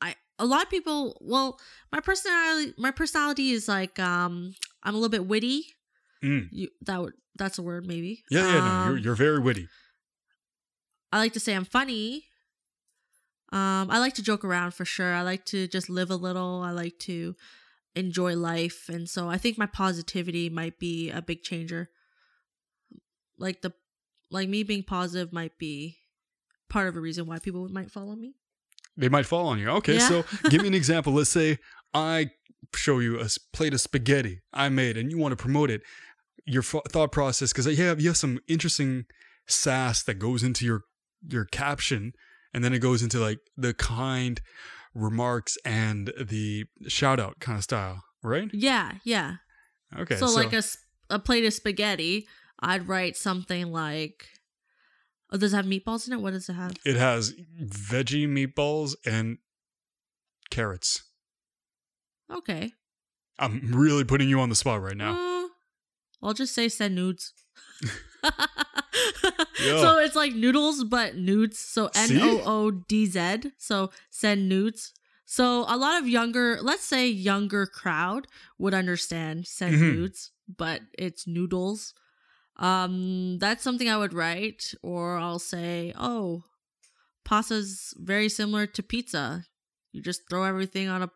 [0.00, 1.58] I a lot of people well,
[1.92, 5.66] my personality my personality is like um I'm a little bit witty.
[6.22, 6.48] Mm.
[6.50, 8.24] You that would that's a word maybe.
[8.30, 9.68] Yeah, yeah, no, you're Um, you're very witty.
[11.12, 12.24] I like to say I'm funny.
[13.50, 15.14] Um, I like to joke around for sure.
[15.14, 16.60] I like to just live a little.
[16.62, 17.34] I like to
[17.94, 21.88] enjoy life, and so I think my positivity might be a big changer.
[23.38, 23.72] Like the,
[24.30, 25.96] like me being positive might be
[26.68, 28.34] part of a reason why people might follow me.
[28.96, 29.68] They might fall on you.
[29.70, 30.08] Okay, Yeah.
[30.08, 31.12] so give me an example.
[31.12, 31.58] Let's say
[31.94, 32.30] I
[32.74, 35.82] show you a plate of spaghetti I made, and you want to promote it.
[36.44, 39.04] Your f- thought process, because you have you have some interesting
[39.46, 40.82] sass that goes into your
[41.28, 42.12] your caption,
[42.54, 44.40] and then it goes into like the kind
[44.94, 48.48] remarks and the shout out kind of style, right?
[48.52, 49.36] Yeah, yeah.
[49.96, 50.62] Okay, so, like a,
[51.10, 52.26] a plate of spaghetti,
[52.60, 54.26] I'd write something like,
[55.30, 56.20] "Oh, does it have meatballs in it?
[56.20, 59.38] What does it have?" It has veggie meatballs and
[60.50, 61.02] carrots.
[62.30, 62.72] Okay.
[63.38, 65.12] I'm really putting you on the spot right now.
[65.44, 65.48] Uh,
[66.22, 67.32] I'll just say send nudes.
[69.60, 69.80] Yeah.
[69.80, 71.58] So it's like noodles, but nudes.
[71.58, 72.10] So N?
[72.22, 73.50] O O D Z.
[73.58, 74.92] So send nudes.
[75.26, 79.94] So a lot of younger, let's say younger crowd would understand send Mhm.
[79.96, 81.92] nudes, but it's noodles.
[82.58, 86.42] Um, that's something I would write, or I'll say, oh,
[87.24, 89.44] pasta's very similar to pizza.
[89.92, 91.10] You just throw everything on a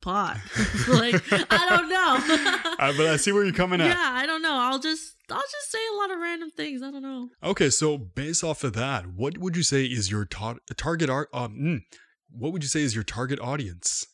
[0.00, 0.38] pot.
[0.88, 2.58] like I don't know.
[2.82, 3.86] Uh, but I see where you're coming at.
[3.86, 4.54] yeah, I don't know.
[4.54, 6.82] I'll just I'll just say a lot of random things.
[6.82, 7.28] I don't know.
[7.44, 11.28] Okay, so based off of that, what would you say is your ta- target art?
[11.32, 11.80] Um, mm,
[12.28, 14.04] what would you say is your target audience?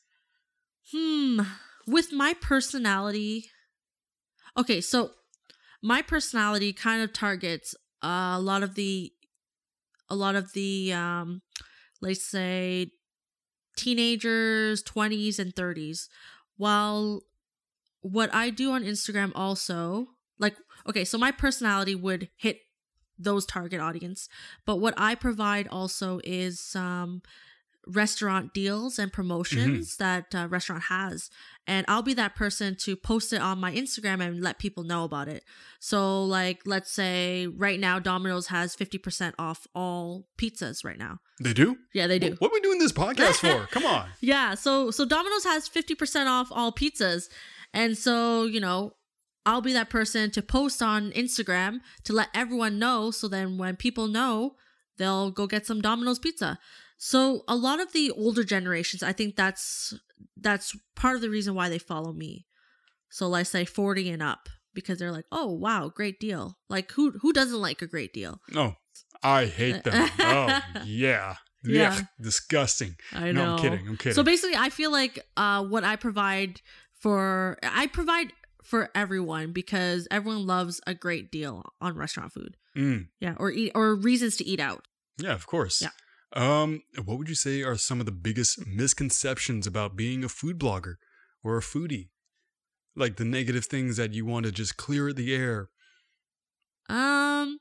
[0.93, 1.41] Hmm.
[1.87, 3.47] With my personality,
[4.55, 5.13] okay, so
[5.83, 9.13] my personality kind of targets uh, a lot of the,
[10.09, 11.43] a lot of the, um,
[12.01, 12.91] let's say,
[13.77, 16.09] teenagers, twenties and thirties.
[16.57, 17.23] While
[18.01, 20.57] what I do on Instagram also, like,
[20.89, 22.61] okay, so my personality would hit
[23.19, 24.29] those target audience,
[24.65, 27.23] but what I provide also is um
[27.87, 31.31] restaurant deals and promotions that uh, restaurant has
[31.67, 35.05] and i'll be that person to post it on my instagram and let people know
[35.05, 35.43] about it
[35.81, 41.55] so like let's say right now domino's has 50% off all pizzas right now They
[41.55, 41.79] do?
[41.95, 43.67] yeah they do What are we doing this podcast for?
[43.71, 44.09] Come on.
[44.21, 47.29] yeah so so domino's has 50% off all pizzas
[47.73, 48.93] and so you know
[49.47, 53.77] i'll be that person to post on instagram to let everyone know so then when
[53.77, 54.57] people know
[54.99, 56.59] they'll go get some domino's pizza
[57.01, 59.95] so a lot of the older generations i think that's
[60.37, 62.45] that's part of the reason why they follow me
[63.09, 67.13] so let's say 40 and up because they're like oh wow great deal like who
[67.23, 68.75] who doesn't like a great deal No,
[69.23, 70.11] I hate them.
[70.21, 71.37] Oh, yeah.
[71.65, 72.03] Yeah.
[72.21, 72.95] Disgusting.
[73.13, 73.89] i No, know I'm kidding.
[73.89, 74.15] I'm kidding.
[74.15, 76.61] So basically, I feel like uh, what I provide
[77.01, 78.33] for I provide
[78.63, 82.57] for everyone because everyone loves a great deal on restaurant food.
[82.77, 84.85] Mm, Yeah, or eat or reasons to eat out.
[85.19, 85.83] yeah, of course.
[85.83, 85.91] Yeah.
[86.35, 90.59] Um, what would you say are some of the biggest misconceptions about being a food
[90.59, 90.97] blogger
[91.43, 92.09] or a foodie?
[92.95, 95.69] Like the negative things that you want to just clear the air.
[96.89, 97.59] Um,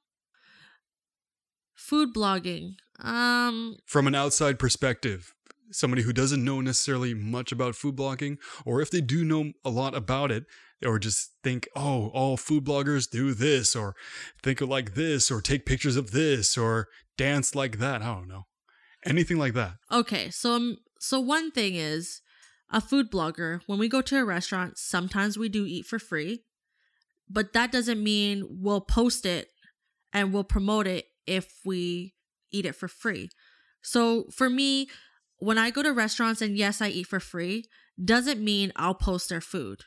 [1.75, 2.75] food blogging.
[2.99, 5.33] Um, from an outside perspective,
[5.71, 9.69] somebody who doesn't know necessarily much about food blogging, or if they do know a
[9.69, 10.45] lot about it,
[10.85, 13.95] or just think, oh, all food bloggers do this, or
[14.41, 18.01] think like this, or take pictures of this, or dance like that.
[18.01, 18.43] I don't know.
[19.05, 19.73] Anything like that.
[19.91, 22.21] okay, so um, so one thing is
[22.71, 23.61] a food blogger.
[23.67, 26.43] When we go to a restaurant, sometimes we do eat for free,
[27.29, 29.49] but that doesn't mean we'll post it
[30.11, 32.15] and we'll promote it if we
[32.51, 33.29] eat it for free.
[33.81, 34.89] So for me,
[35.37, 37.65] when I go to restaurants and yes, I eat for free,
[38.03, 39.83] doesn't mean I'll post their food.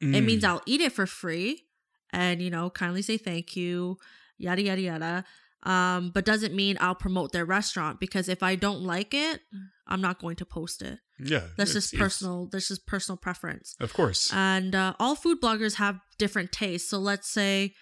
[0.00, 0.48] It means Mm.
[0.48, 1.66] I'll eat it for free
[2.10, 3.98] and, you know, kindly say thank you,
[4.38, 5.24] yada, yada, yada.
[5.62, 9.40] Um, but doesn't mean I'll promote their restaurant because if I don't like it,
[9.86, 11.00] I'm not going to post it.
[11.22, 12.48] yeah, That's just personal.
[12.50, 13.76] That's just personal preference.
[13.78, 14.32] Of course.
[14.32, 16.88] And uh, all food bloggers have different tastes.
[16.88, 17.74] So let's say,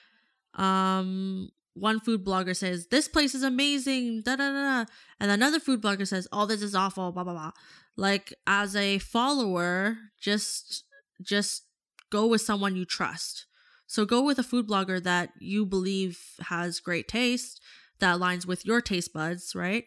[0.54, 5.60] um, one food blogger says this place is amazing, da da da, da," and another
[5.60, 7.52] food blogger says, "Oh, this is awful," blah blah blah.
[7.96, 10.84] Like as a follower, just
[11.22, 11.64] just
[12.10, 13.46] go with someone you trust.
[13.88, 17.60] So go with a food blogger that you believe has great taste
[18.00, 19.84] that aligns with your taste buds, right?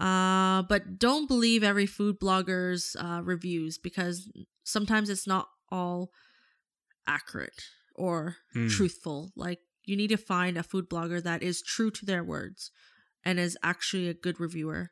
[0.00, 4.30] Uh, but don't believe every food blogger's uh, reviews because
[4.64, 6.10] sometimes it's not all
[7.06, 7.62] accurate
[7.94, 8.68] or Hmm.
[8.68, 9.30] truthful.
[9.36, 12.70] Like you need to find a food blogger that is true to their words
[13.24, 14.90] and is actually a good reviewer.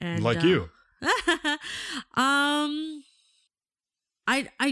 [0.00, 0.70] And like uh, you.
[2.20, 2.89] um
[4.34, 4.68] I I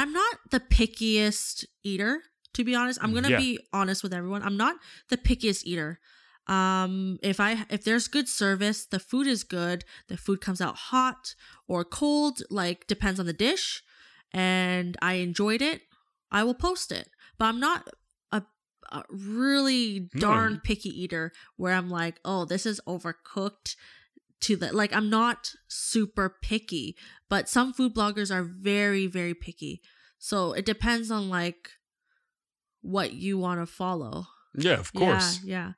[0.00, 2.12] I'm not the pickiest eater
[2.54, 2.98] to be honest.
[3.02, 3.36] I'm going to Yeah.
[3.46, 4.42] be honest with everyone.
[4.42, 4.76] I'm not
[5.10, 5.98] the pickiest eater.
[6.46, 10.76] Um if I if there's good service, the food is good, the food comes out
[10.90, 11.34] hot
[11.66, 13.82] or cold, like depends on the dish
[14.32, 15.82] and I enjoyed it,
[16.30, 17.08] I will post it.
[17.38, 17.80] But I'm not
[18.32, 18.42] a,
[18.92, 20.20] a really No.
[20.20, 23.76] darn picky eater where I'm like, "Oh, this is overcooked."
[24.40, 26.96] To the like I'm not super picky,
[27.28, 29.80] but some food bloggers are very very picky.
[30.18, 31.70] So it depends on like
[32.82, 34.26] what you want to follow.
[34.56, 35.40] Yeah, of course.
[35.44, 35.72] Yeah,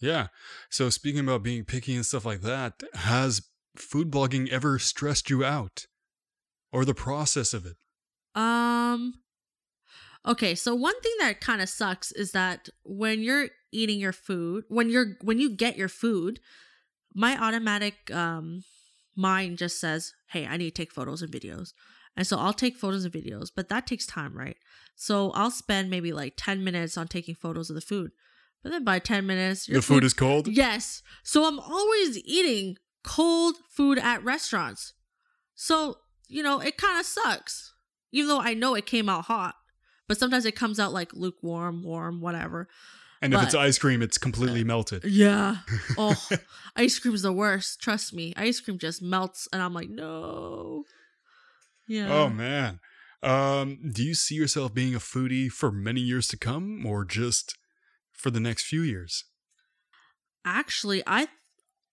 [0.00, 0.28] Yeah.
[0.68, 3.42] So speaking about being picky and stuff like that, has
[3.76, 5.86] food blogging ever stressed you out?
[6.72, 7.76] Or the process of it?
[8.40, 9.14] Um
[10.26, 14.64] Okay, so one thing that kind of sucks is that when you're eating your food,
[14.68, 16.40] when you're when you get your food,
[17.14, 18.64] my automatic um
[19.16, 21.72] mind just says, "Hey, I need to take photos and videos."
[22.16, 24.56] And so I'll take photos and videos, but that takes time, right?
[24.96, 28.10] So I'll spend maybe like 10 minutes on taking photos of the food.
[28.62, 30.48] But then by 10 minutes, your the food is cold.
[30.48, 31.02] Yes.
[31.22, 34.92] So I'm always eating cold food at restaurants.
[35.54, 37.74] So, you know, it kind of sucks.
[38.12, 39.54] Even though I know it came out hot,
[40.08, 42.68] but sometimes it comes out like lukewarm, warm, whatever.
[43.22, 45.04] And if it's ice cream, it's completely melted.
[45.04, 45.58] Yeah.
[45.98, 46.16] Oh,
[46.76, 47.80] ice cream's the worst.
[47.80, 48.32] Trust me.
[48.36, 50.84] Ice cream just melts, and I'm like, no.
[51.86, 52.12] Yeah.
[52.12, 52.80] Oh man.
[53.22, 57.58] Um, do you see yourself being a foodie for many years to come, or just
[58.12, 59.24] for the next few years?
[60.44, 61.28] Actually, I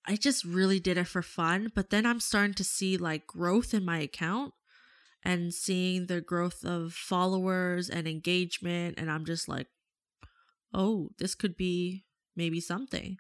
[0.06, 3.74] I just really did it for fun, but then I'm starting to see like growth
[3.74, 4.54] in my account
[5.24, 9.68] and seeing the growth of followers and engagement and I'm just like,
[10.74, 13.18] "Oh, this could be maybe something."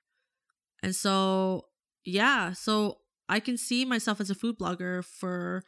[0.83, 1.65] And so,
[2.05, 5.63] yeah, so I can see myself as a food blogger for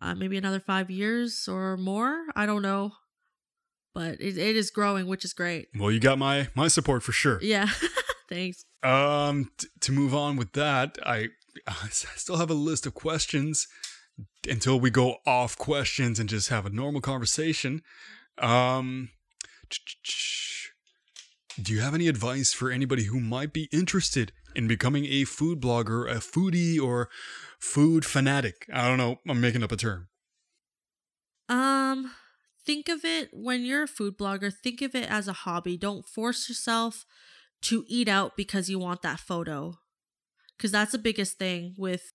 [0.00, 2.24] uh, maybe another 5 years or more.
[2.36, 2.92] I don't know.
[3.94, 5.68] But it, it is growing, which is great.
[5.78, 7.38] Well, you got my my support for sure.
[7.42, 7.68] Yeah.
[8.28, 8.64] Thanks.
[8.82, 11.28] Um, t- to move on with that, I,
[11.66, 13.68] I still have a list of questions
[14.48, 17.82] until we go off questions and just have a normal conversation.
[18.38, 19.10] Um,
[21.60, 25.60] do you have any advice for anybody who might be interested in becoming a food
[25.60, 27.08] blogger, a foodie, or
[27.58, 28.66] food fanatic?
[28.72, 29.18] I don't know.
[29.28, 30.08] I'm making up a term.
[31.48, 32.12] Um,
[32.64, 35.76] think of it when you're a food blogger, think of it as a hobby.
[35.76, 37.04] Don't force yourself
[37.62, 39.78] to eat out because you want that photo.
[40.58, 42.12] Cuz that's the biggest thing with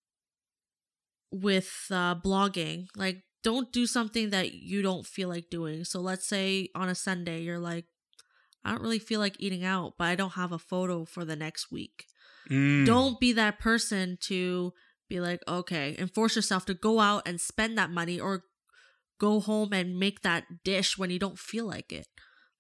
[1.31, 2.87] with uh blogging.
[2.95, 5.83] Like don't do something that you don't feel like doing.
[5.83, 7.85] So let's say on a Sunday you're like
[8.67, 11.35] I don't really feel like eating out, but I don't have a photo for the
[11.35, 12.05] next week.
[12.49, 14.73] Mm, Don't be that person to
[15.09, 18.43] be like, okay, and force yourself to go out and spend that money or
[19.19, 22.07] go home and make that dish when you don't feel like it.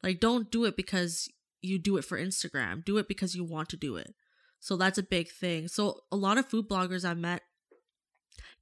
[0.03, 1.29] Like, don't do it because
[1.61, 2.83] you do it for Instagram.
[2.85, 4.13] Do it because you want to do it.
[4.59, 5.67] So that's a big thing.
[5.67, 7.41] So a lot of food bloggers I met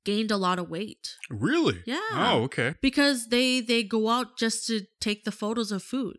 [0.03, 1.81] gained a lot of weight Really?
[1.85, 1.99] Yeah.
[2.13, 2.75] Oh, okay.
[2.81, 6.17] because they they go out just to take the photos of food.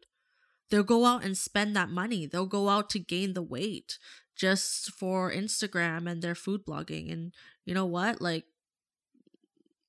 [0.71, 2.27] They'll go out and spend that money.
[2.27, 3.99] They'll go out to gain the weight
[4.35, 7.13] just for Instagram and their food blogging.
[7.13, 7.33] And
[7.65, 8.21] you know what?
[8.21, 8.45] Like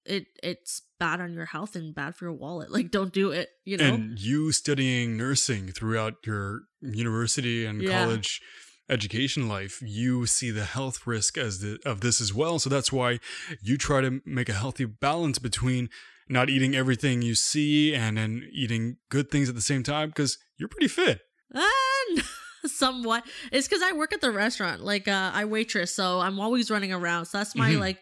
[0.05, 2.71] it it's bad on your health and bad for your wallet.
[2.77, 3.85] Like don't do it, you know?
[3.85, 7.91] And you studying nursing throughout your university and Yeah.
[7.91, 8.41] college
[8.89, 12.57] education life, you see the health risk as the of this as well.
[12.59, 13.19] So that's why
[13.61, 15.89] you try to make a healthy balance between
[16.29, 20.37] not eating everything you see and then eating good things at the same time because
[20.57, 21.21] you're pretty fit.
[21.53, 22.23] And
[22.65, 23.23] somewhat.
[23.51, 24.81] It's because I work at the restaurant.
[24.83, 27.25] Like uh, I waitress, so I'm always running around.
[27.27, 27.79] So that's my Mhm.
[27.79, 27.99] like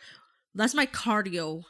[0.55, 1.63] that's my cardio.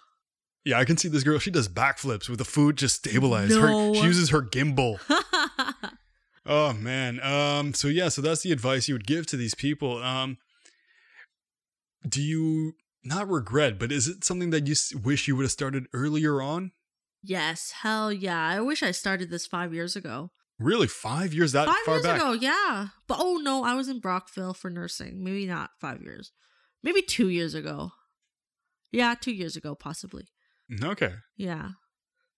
[0.64, 1.38] Yeah, I can see this girl.
[1.40, 3.52] She does backflips with the food just stabilized.
[3.52, 3.94] No.
[3.94, 5.00] Her, she uses her gimbal.
[6.48, 7.20] Oh man.
[7.24, 7.74] Um.
[7.74, 8.10] So yeah.
[8.10, 9.98] So that's the advice you would give to these people.
[10.04, 10.38] Um.
[12.08, 12.74] Do you
[13.06, 16.72] not regret, but is it something that you wish you would have started earlier on?
[17.28, 18.48] yes, hell yeah.
[18.48, 20.30] I wish I started this five years ago.
[20.60, 22.18] Really, five years that five far years back?
[22.18, 22.88] ago, yeah.
[23.08, 25.24] But oh no, I was in Brockville for nursing.
[25.24, 26.32] Maybe not five years.
[26.84, 27.92] Maybe two years ago.
[28.92, 30.28] Yeah, two years ago, possibly.
[30.84, 31.16] Okay.
[31.36, 31.70] Yeah.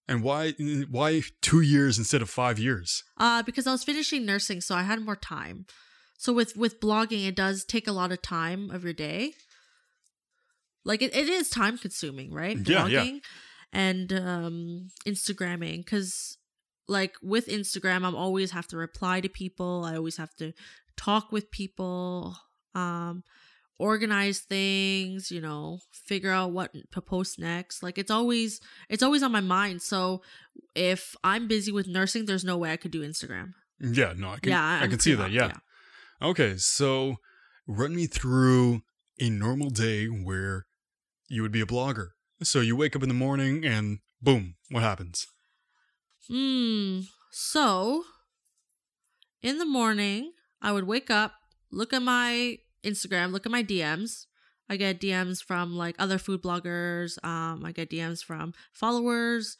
[0.08, 0.54] And why?
[0.90, 3.04] Why two years instead of five years?
[3.18, 5.66] Uh, because I was finishing nursing, so I had more time.
[6.18, 9.34] So with with blogging, it does take a lot of time of your day.
[10.88, 12.58] Like it, it is time consuming, right?
[12.58, 13.04] Yeah, yeah.
[13.04, 13.20] Blogging
[13.74, 16.38] and um Instagramming, because
[16.88, 19.84] like with Instagram, I'm always have to reply to people.
[19.86, 20.54] I always have to
[20.96, 22.38] talk with people,
[22.74, 23.24] um,
[23.78, 25.30] organize things.
[25.30, 27.84] You know, figure out what to post next.
[27.84, 29.82] Like it's always it's always on my mind.
[29.82, 30.22] So
[30.74, 33.54] if I'm busy with nursing, there's no way I could do Instagram.
[33.80, 34.14] Yeah.
[34.16, 34.52] No, I can.
[34.52, 35.24] yeah, I can see that.
[35.24, 35.52] hot, Yeah.
[36.22, 36.58] Okay.
[36.58, 37.18] So,
[37.68, 38.82] run me through
[39.20, 40.66] a normal day where
[41.28, 42.10] you would be a blogger.
[42.44, 45.28] So you wake up in the morning and boom, what happens?
[46.28, 47.02] Hmm.
[47.32, 48.04] So,
[49.42, 51.34] in the morning, I would wake up,
[51.72, 54.26] look at my Instagram, look at my DMs.
[54.70, 57.24] I get DMs from like other food bloggers.
[57.24, 59.58] Um, I get DMs from followers.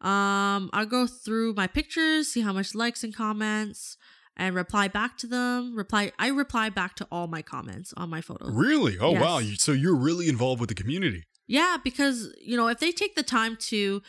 [0.00, 3.96] Um, I go through my pictures, see how much likes and comments,
[4.38, 5.74] and reply back to them.
[5.76, 6.12] Reply.
[6.18, 8.54] I reply back to all my comments on my photos.
[8.54, 8.98] Really?
[8.98, 9.20] Oh Yes.
[9.20, 9.40] wow!
[9.56, 11.24] So you're really involved with the community.
[11.46, 14.02] Yeah, because you know if they take the time to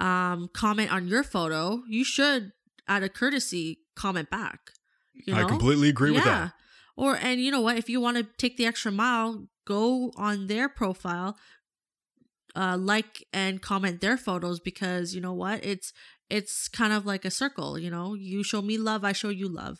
[0.00, 2.52] um, comment on your photo, you should
[2.88, 4.70] out of courtesy comment back.
[5.14, 5.44] You know?
[5.44, 6.52] I completely agree with that.
[6.96, 7.76] Or and you know what?
[7.76, 11.36] If you want to take the extra mile, go on their profile,
[12.54, 15.64] uh, like and comment their photos because you know what?
[15.64, 15.92] It's
[16.30, 17.78] it's kind of like a circle.
[17.78, 19.78] You know, you show me love, I show you love.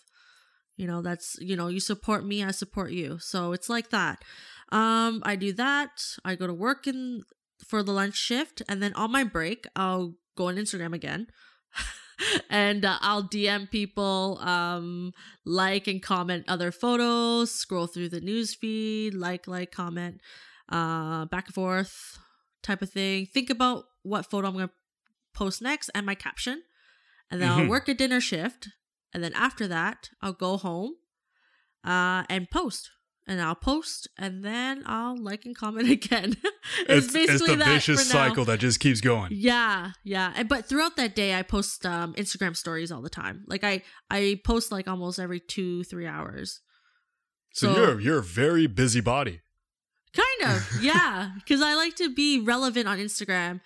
[0.76, 3.18] You know, that's you know, you support me, I support you.
[3.18, 4.24] So it's like that.
[4.72, 6.02] Um, I do that.
[6.24, 7.22] I go to work in
[7.64, 11.28] for the lunch shift, and then on my break, I'll go on Instagram again.
[12.50, 15.12] and uh, I'll DM people, um,
[15.44, 20.20] like and comment other photos, scroll through the news feed, like, like, comment,
[20.68, 22.18] uh, back and forth
[22.62, 23.26] type of thing.
[23.26, 24.74] Think about what photo I'm going to
[25.34, 26.62] post next and my caption.
[27.30, 27.68] And then I'll Mhm.
[27.68, 28.68] work a dinner shift.
[29.12, 30.94] And then after that, I'll go home
[31.84, 32.90] uh, and post.
[33.26, 36.36] And I'll post and then I'll like and comment again.
[36.88, 38.26] It's, it's the that vicious for now.
[38.28, 39.30] cycle that just keeps going.
[39.34, 40.32] Yeah, yeah.
[40.36, 43.44] And- But throughout that day, I post um, Instagram stories all the time.
[43.46, 46.60] Like I, I post like almost every two, three hours.
[47.54, 49.40] So, So- you're you're a very busy body.
[50.14, 51.30] Kind of, yeah.
[51.36, 53.60] Because I like to be relevant on Instagram.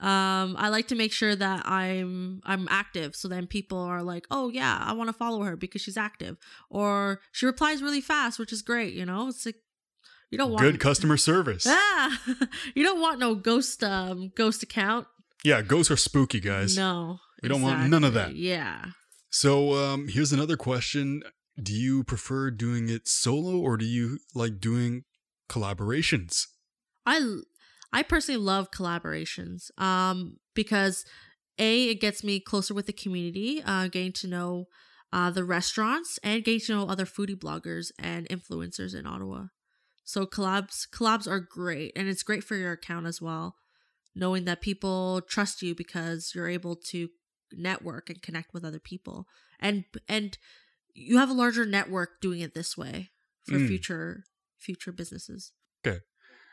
[0.00, 4.26] Um, I like to make sure that I'm I'm active, so then people are like,
[4.30, 6.38] "Oh yeah, I want to follow her because she's active,"
[6.70, 8.94] or she replies really fast, which is great.
[8.94, 9.56] You know, it's like
[10.30, 11.66] you don't want Good customer service.
[11.68, 12.20] Ah,
[12.74, 15.06] you don't want no ghost um ghost account.
[15.44, 16.76] Yeah, ghosts are spooky, guys.
[16.76, 18.34] No, We don't want none of that.
[18.34, 18.86] Yeah.
[19.30, 21.22] So um, here's another question:
[21.62, 25.04] Do you prefer doing it solo or do you like doing
[25.48, 26.46] collaborations?
[27.06, 27.40] I
[27.92, 31.04] I personally love collaborations um because
[31.58, 34.66] a it gets me closer with the community uh getting to know
[35.12, 39.46] uh the restaurants and getting to know other foodie bloggers and influencers in Ottawa.
[40.04, 43.56] So collabs collabs are great and it's great for your account as well
[44.14, 47.08] knowing that people trust you because you're able to
[47.52, 49.26] network and connect with other people
[49.60, 50.38] and and
[50.94, 53.10] you have a larger network doing it this way
[53.44, 53.68] for Mm.
[53.68, 54.24] future
[54.58, 55.52] future businesses.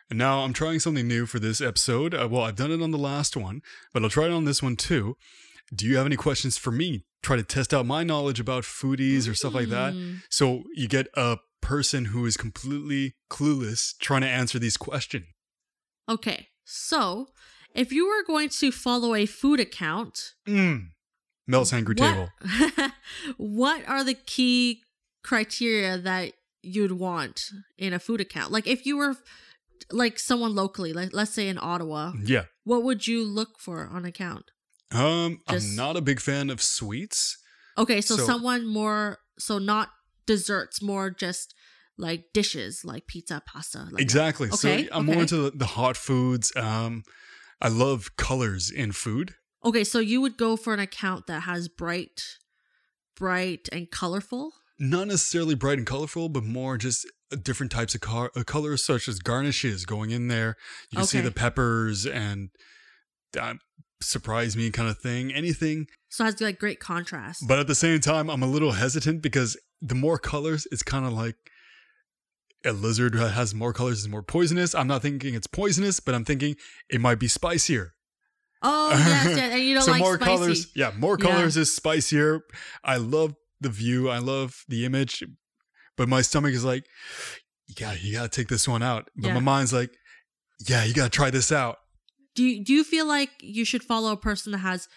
[0.10, 2.14] And now I'm trying something new for this episode.
[2.14, 3.62] Uh, well, I've done it on the last one,
[3.94, 5.18] but I'll try it on this one too.
[5.76, 7.04] Do you have any questions for me?
[7.22, 9.94] Try to test out my knowledge about foodies or stuff like that.
[9.94, 10.22] Mm.
[10.30, 15.26] So you get a person who is completely clueless trying to answer these questions.
[16.10, 17.28] Okay, so
[17.76, 20.92] if you were going to follow a food account, Mm.
[21.48, 22.30] Mel's Hangry Table.
[22.78, 22.92] what,
[23.38, 24.84] what are the key
[25.24, 26.32] criteria that
[26.62, 28.52] you'd want in a food account?
[28.54, 29.16] Like if you were
[29.92, 32.46] like someone locally, like let's say in Ottawa, Yeah.
[32.64, 34.52] what would you look for on account?
[34.92, 37.38] Um, Just- I'm not a big fan of sweets.
[37.78, 39.90] Okay, so, So- someone more so not
[40.26, 41.54] desserts, more just
[41.98, 43.80] like dishes like pizza, pasta.
[43.80, 44.02] Like that.
[44.02, 44.48] exactly.
[44.50, 46.52] Okay, so I'm more into the hot foods.
[46.56, 47.04] Um,
[47.62, 49.36] I love colors in food.
[49.66, 52.22] Okay, so you would go for an account that has bright,
[53.16, 54.54] bright and colorful.
[54.80, 57.06] Not necessarily bright and colorful, but more just
[57.42, 60.56] different types of car- uh, colors, such as garnishes going in there.
[60.92, 62.50] You can see the peppers and
[63.34, 63.58] that
[64.02, 65.34] surprise me kind of thing.
[65.34, 67.44] Anything So it has like great contrast.
[67.48, 71.06] But at the same time, I'm a little hesitant because the more colors, it's kind
[71.06, 71.36] of like
[72.66, 74.76] a lizard that has more colors is more poisonous.
[74.76, 76.56] I'm not thinking it's poisonous, but I'm thinking
[76.90, 77.94] it might be spicier.
[78.62, 80.26] oh yes, yes, and you don't so like more spicy.
[80.38, 81.30] colors, yeah, more Yeah.
[81.32, 82.42] colors is spicier.
[82.84, 85.24] I love the view, I love the image,
[85.96, 86.86] but my stomach is like,
[87.68, 89.10] you got, you got to take this one out.
[89.16, 89.34] But Yeah.
[89.34, 89.92] my mind's like,
[90.68, 91.78] yeah, you got to try this out.
[92.36, 94.88] Do you, do you feel like you should follow a person that has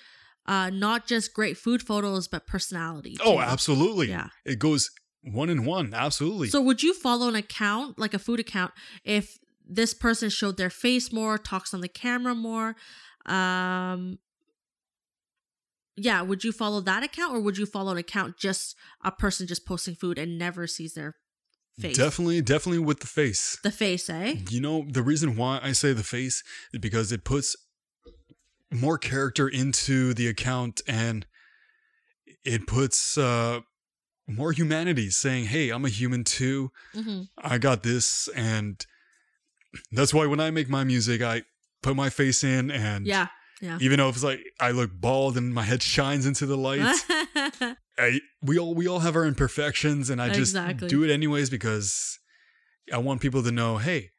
[0.46, 3.16] uh not just great food photos but personality?
[3.24, 4.08] Oh, absolutely.
[4.08, 4.28] Yeah.
[4.44, 4.90] It goes
[5.22, 5.92] one in one.
[5.94, 6.48] Absolutely.
[6.48, 8.72] So would you follow an account like a food account
[9.04, 12.74] if this person showed their face more, talks on the camera more?
[13.26, 14.18] Um
[16.02, 18.74] yeah, would you follow that account or would you follow an account just
[19.04, 21.16] a person just posting food and never sees their
[21.78, 21.96] face?
[21.96, 23.58] definitely, definitely with the face.
[23.62, 24.36] The face, eh?
[24.48, 26.42] You know, the reason why I say the face
[26.72, 27.54] is because it puts
[28.72, 31.26] more character into the account and
[32.44, 33.60] it puts uh,
[34.26, 36.70] more humanity saying, hey, I'm a human too.
[36.94, 38.28] hmm I got this.
[38.34, 38.84] And
[39.92, 41.42] that's why when I make my music, I
[41.82, 43.28] put my face in and Yeah.
[43.60, 43.78] Yeah.
[43.80, 47.04] even though it's like I look bald and my head shines into the lights,
[47.98, 50.88] I, we all we all have our imperfections, and I just Exactly.
[50.88, 52.18] do it anyways because
[52.92, 54.10] I want people to know, hey,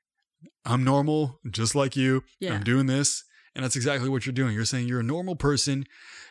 [0.66, 2.24] I'm normal, just like you.
[2.40, 2.54] Yeah.
[2.54, 3.24] I'm doing this,
[3.56, 4.54] and that's exactly what you're doing.
[4.54, 5.86] You're saying you're a normal person.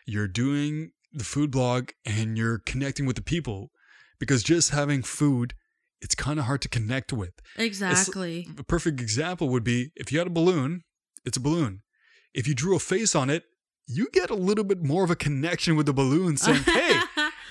[0.07, 3.71] You're doing the food blog, and you're connecting with the people
[4.21, 5.55] because just having food,
[6.01, 7.33] it's kind of hard to connect with.
[7.57, 8.47] exactly.
[8.59, 10.83] A perfect example would be if you had a balloon,
[11.25, 11.83] it's a balloon.
[12.35, 13.45] If you drew a face on it,
[13.87, 17.01] you get a little bit more of a connection with the balloon saying, hey,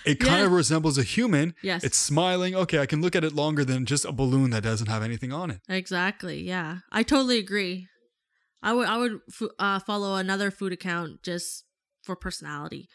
[0.06, 0.46] it kind Yes.
[0.46, 1.54] of resembles a human.
[1.62, 1.84] Yes.
[1.84, 2.56] It's smiling.
[2.56, 5.34] Okay, I can look at it longer than just a balloon that doesn't have anything
[5.34, 5.60] on it.
[5.68, 6.42] Exactly.
[6.42, 7.88] Yeah, I totally agree.
[8.64, 9.20] I would I would
[9.58, 11.66] uh, follow another food account just
[12.04, 12.88] for personality.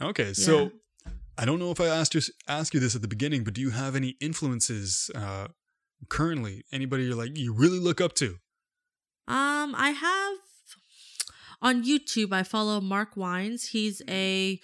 [0.00, 0.72] Okay, so
[1.38, 3.60] I don't know if I asked you ask you this at the beginning, but do
[3.60, 5.48] you have any influences uh,
[6.08, 6.64] currently?
[6.72, 8.38] Anybody you're like you really look up to?
[9.28, 10.36] Um, I have
[11.62, 12.32] on YouTube.
[12.32, 13.68] I follow Mark Wiens.
[13.68, 14.60] He's a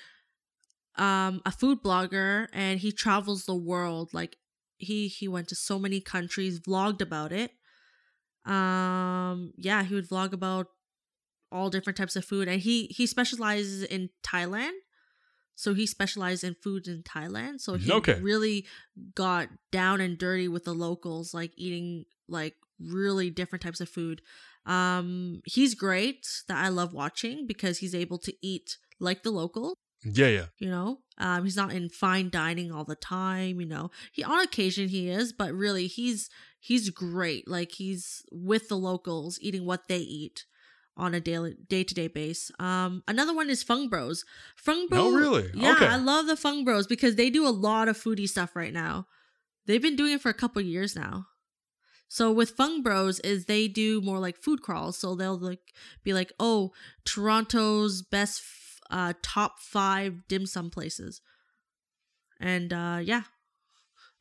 [0.97, 4.13] um a food blogger, and he travels the world.
[4.15, 4.37] Like
[4.79, 7.53] he he went to so many countries, vlogged about it.
[8.45, 10.69] Um, yeah, he would vlog about
[11.53, 14.73] all different types of food, and he he specializes in Thailand.
[15.57, 17.61] So he specialized in food in Thailand.
[17.61, 18.21] So he Okay.
[18.21, 18.67] really
[19.15, 24.23] got down and dirty with the locals, like eating like really different types of food.
[24.67, 29.75] Um, he's great that I love watching because he's able to eat like the local.
[30.05, 30.47] Yeah, yeah.
[30.59, 33.61] You know, um, he's not in fine dining all the time.
[33.61, 36.29] You know, he on occasion he is, but really he's
[36.61, 37.49] he's great.
[37.49, 40.45] Like he's with the locals, eating what they eat
[40.97, 42.51] on a daily day to day base.
[42.59, 44.25] Um, another one is Fung Bros.
[44.57, 45.01] Fung Bros.
[45.03, 45.51] Oh, really?
[45.55, 45.87] Yeah, Okay.
[45.87, 49.07] I love the Fung Bros because they do a lot of foodie stuff right now.
[49.67, 51.27] They've been doing it for a couple years now.
[52.09, 54.97] So with Fung Bros is they do more like food crawls.
[54.97, 55.73] So they'll like
[56.05, 56.73] be like, oh,
[57.05, 61.21] Toronto's best f- uh, top five dim sum places,
[62.41, 63.23] and uh, yeah,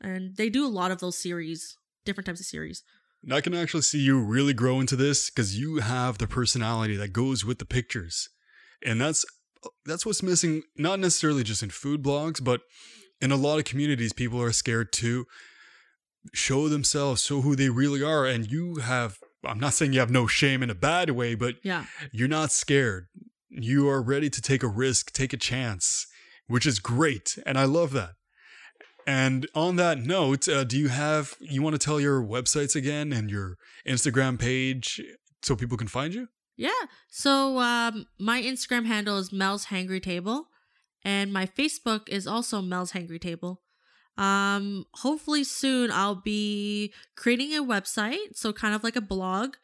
[0.02, 2.84] and they do a lot of those series, different types of series.
[3.24, 6.96] And I can actually see you really grow into this because you have the personality
[6.96, 8.30] that goes with the pictures,
[8.84, 9.26] and that's
[9.86, 10.64] that's what's missing.
[10.76, 12.62] Not necessarily just in food blogs, but
[13.22, 15.26] in a lot of communities, people are scared to
[16.34, 19.18] show themselves, show who they really are, and you have.
[19.44, 22.52] I'm not saying you have no shame in a bad way, but Yeah, you're not
[22.52, 23.08] scared.
[23.50, 26.08] You are ready to take a risk, take a chance,
[26.48, 28.14] which is great, and I love that.
[29.08, 33.14] And on that note, uh, do you have you want to tell your websites again
[33.14, 33.58] and your
[33.88, 35.00] Instagram page
[35.44, 36.28] so people can find you?
[36.58, 36.72] yeah.
[37.10, 40.48] So um, my Instagram handle is Mel's Hangry Table,
[41.04, 43.62] and my Facebook is also Mel's Hangry Table.
[44.18, 49.56] Um, hopefully soon I'll be creating a website, so kind of like a blog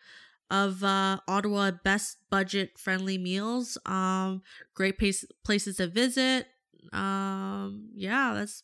[0.49, 3.77] of uh, Ottawa best budget friendly meals.
[3.85, 4.41] Um,
[4.73, 6.47] great place, places to visit.
[6.91, 8.63] Um, yeah, that's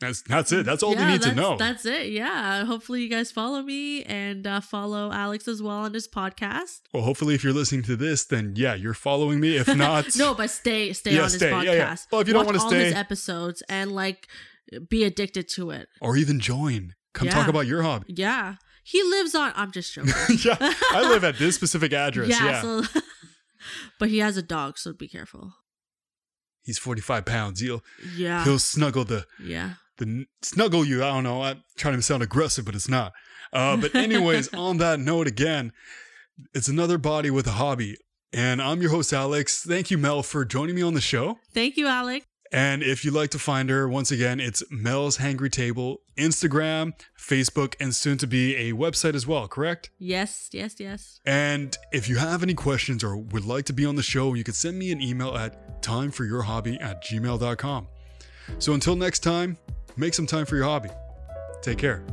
[0.00, 0.64] That's that's it.
[0.64, 1.56] That's all yeah, need to know.
[1.58, 2.08] That's it.
[2.10, 2.64] Yeah.
[2.64, 6.80] Hopefully you guys follow me and uh, follow Alex as well on his podcast.
[6.94, 9.56] well, hopefully, if you're listening to this, then yeah, you're following me.
[9.56, 11.50] If not, no, but stay stay Yeah, on his stay.
[11.50, 11.76] Yeah, podcast.
[11.76, 11.96] yeah.
[12.10, 14.28] Well, if you don't wanna all his episodes and like
[14.80, 15.88] be addicted to it.
[16.00, 18.06] or even join, come talk about your hobby.
[18.08, 18.56] Yeah.
[18.86, 20.12] He lives on I'm just joking.
[20.44, 22.28] yeah, I live at this specific address.
[22.28, 22.82] yeah, Yeah, so
[23.98, 25.54] but he has a dog, so be careful.
[26.64, 27.60] he's 45 pounds.
[27.60, 27.82] He'll
[28.14, 28.44] Yeah.
[28.44, 29.74] he'll snuggle the yeah.
[29.98, 31.02] the snuggle you.
[31.02, 31.42] I don't know.
[31.42, 33.12] I'm trying to sound aggressive, but it's not.
[33.54, 35.72] Uh, but anyways, on that note, again,
[36.52, 37.96] it's another body with a hobby,
[38.34, 39.64] and I'm your host Alex.
[39.64, 41.38] Thank you, Mel, for joining me on the show.
[41.54, 42.26] Thank you, Alex.
[42.54, 47.74] And if you'd like to find her, once again, it's Mel's Hangry Table, Instagram, Facebook,
[47.80, 49.48] and soon to be a website as well.
[49.48, 49.90] Correct?
[49.98, 51.20] Yes, yes, yes.
[51.26, 54.44] And if you have any questions or would like to be on the show, you
[54.44, 57.88] can send me an email at timeforyourhobby at gmail.com.
[58.60, 59.58] So until next time,
[59.96, 60.90] make some time for your hobby.
[61.60, 62.04] Take care.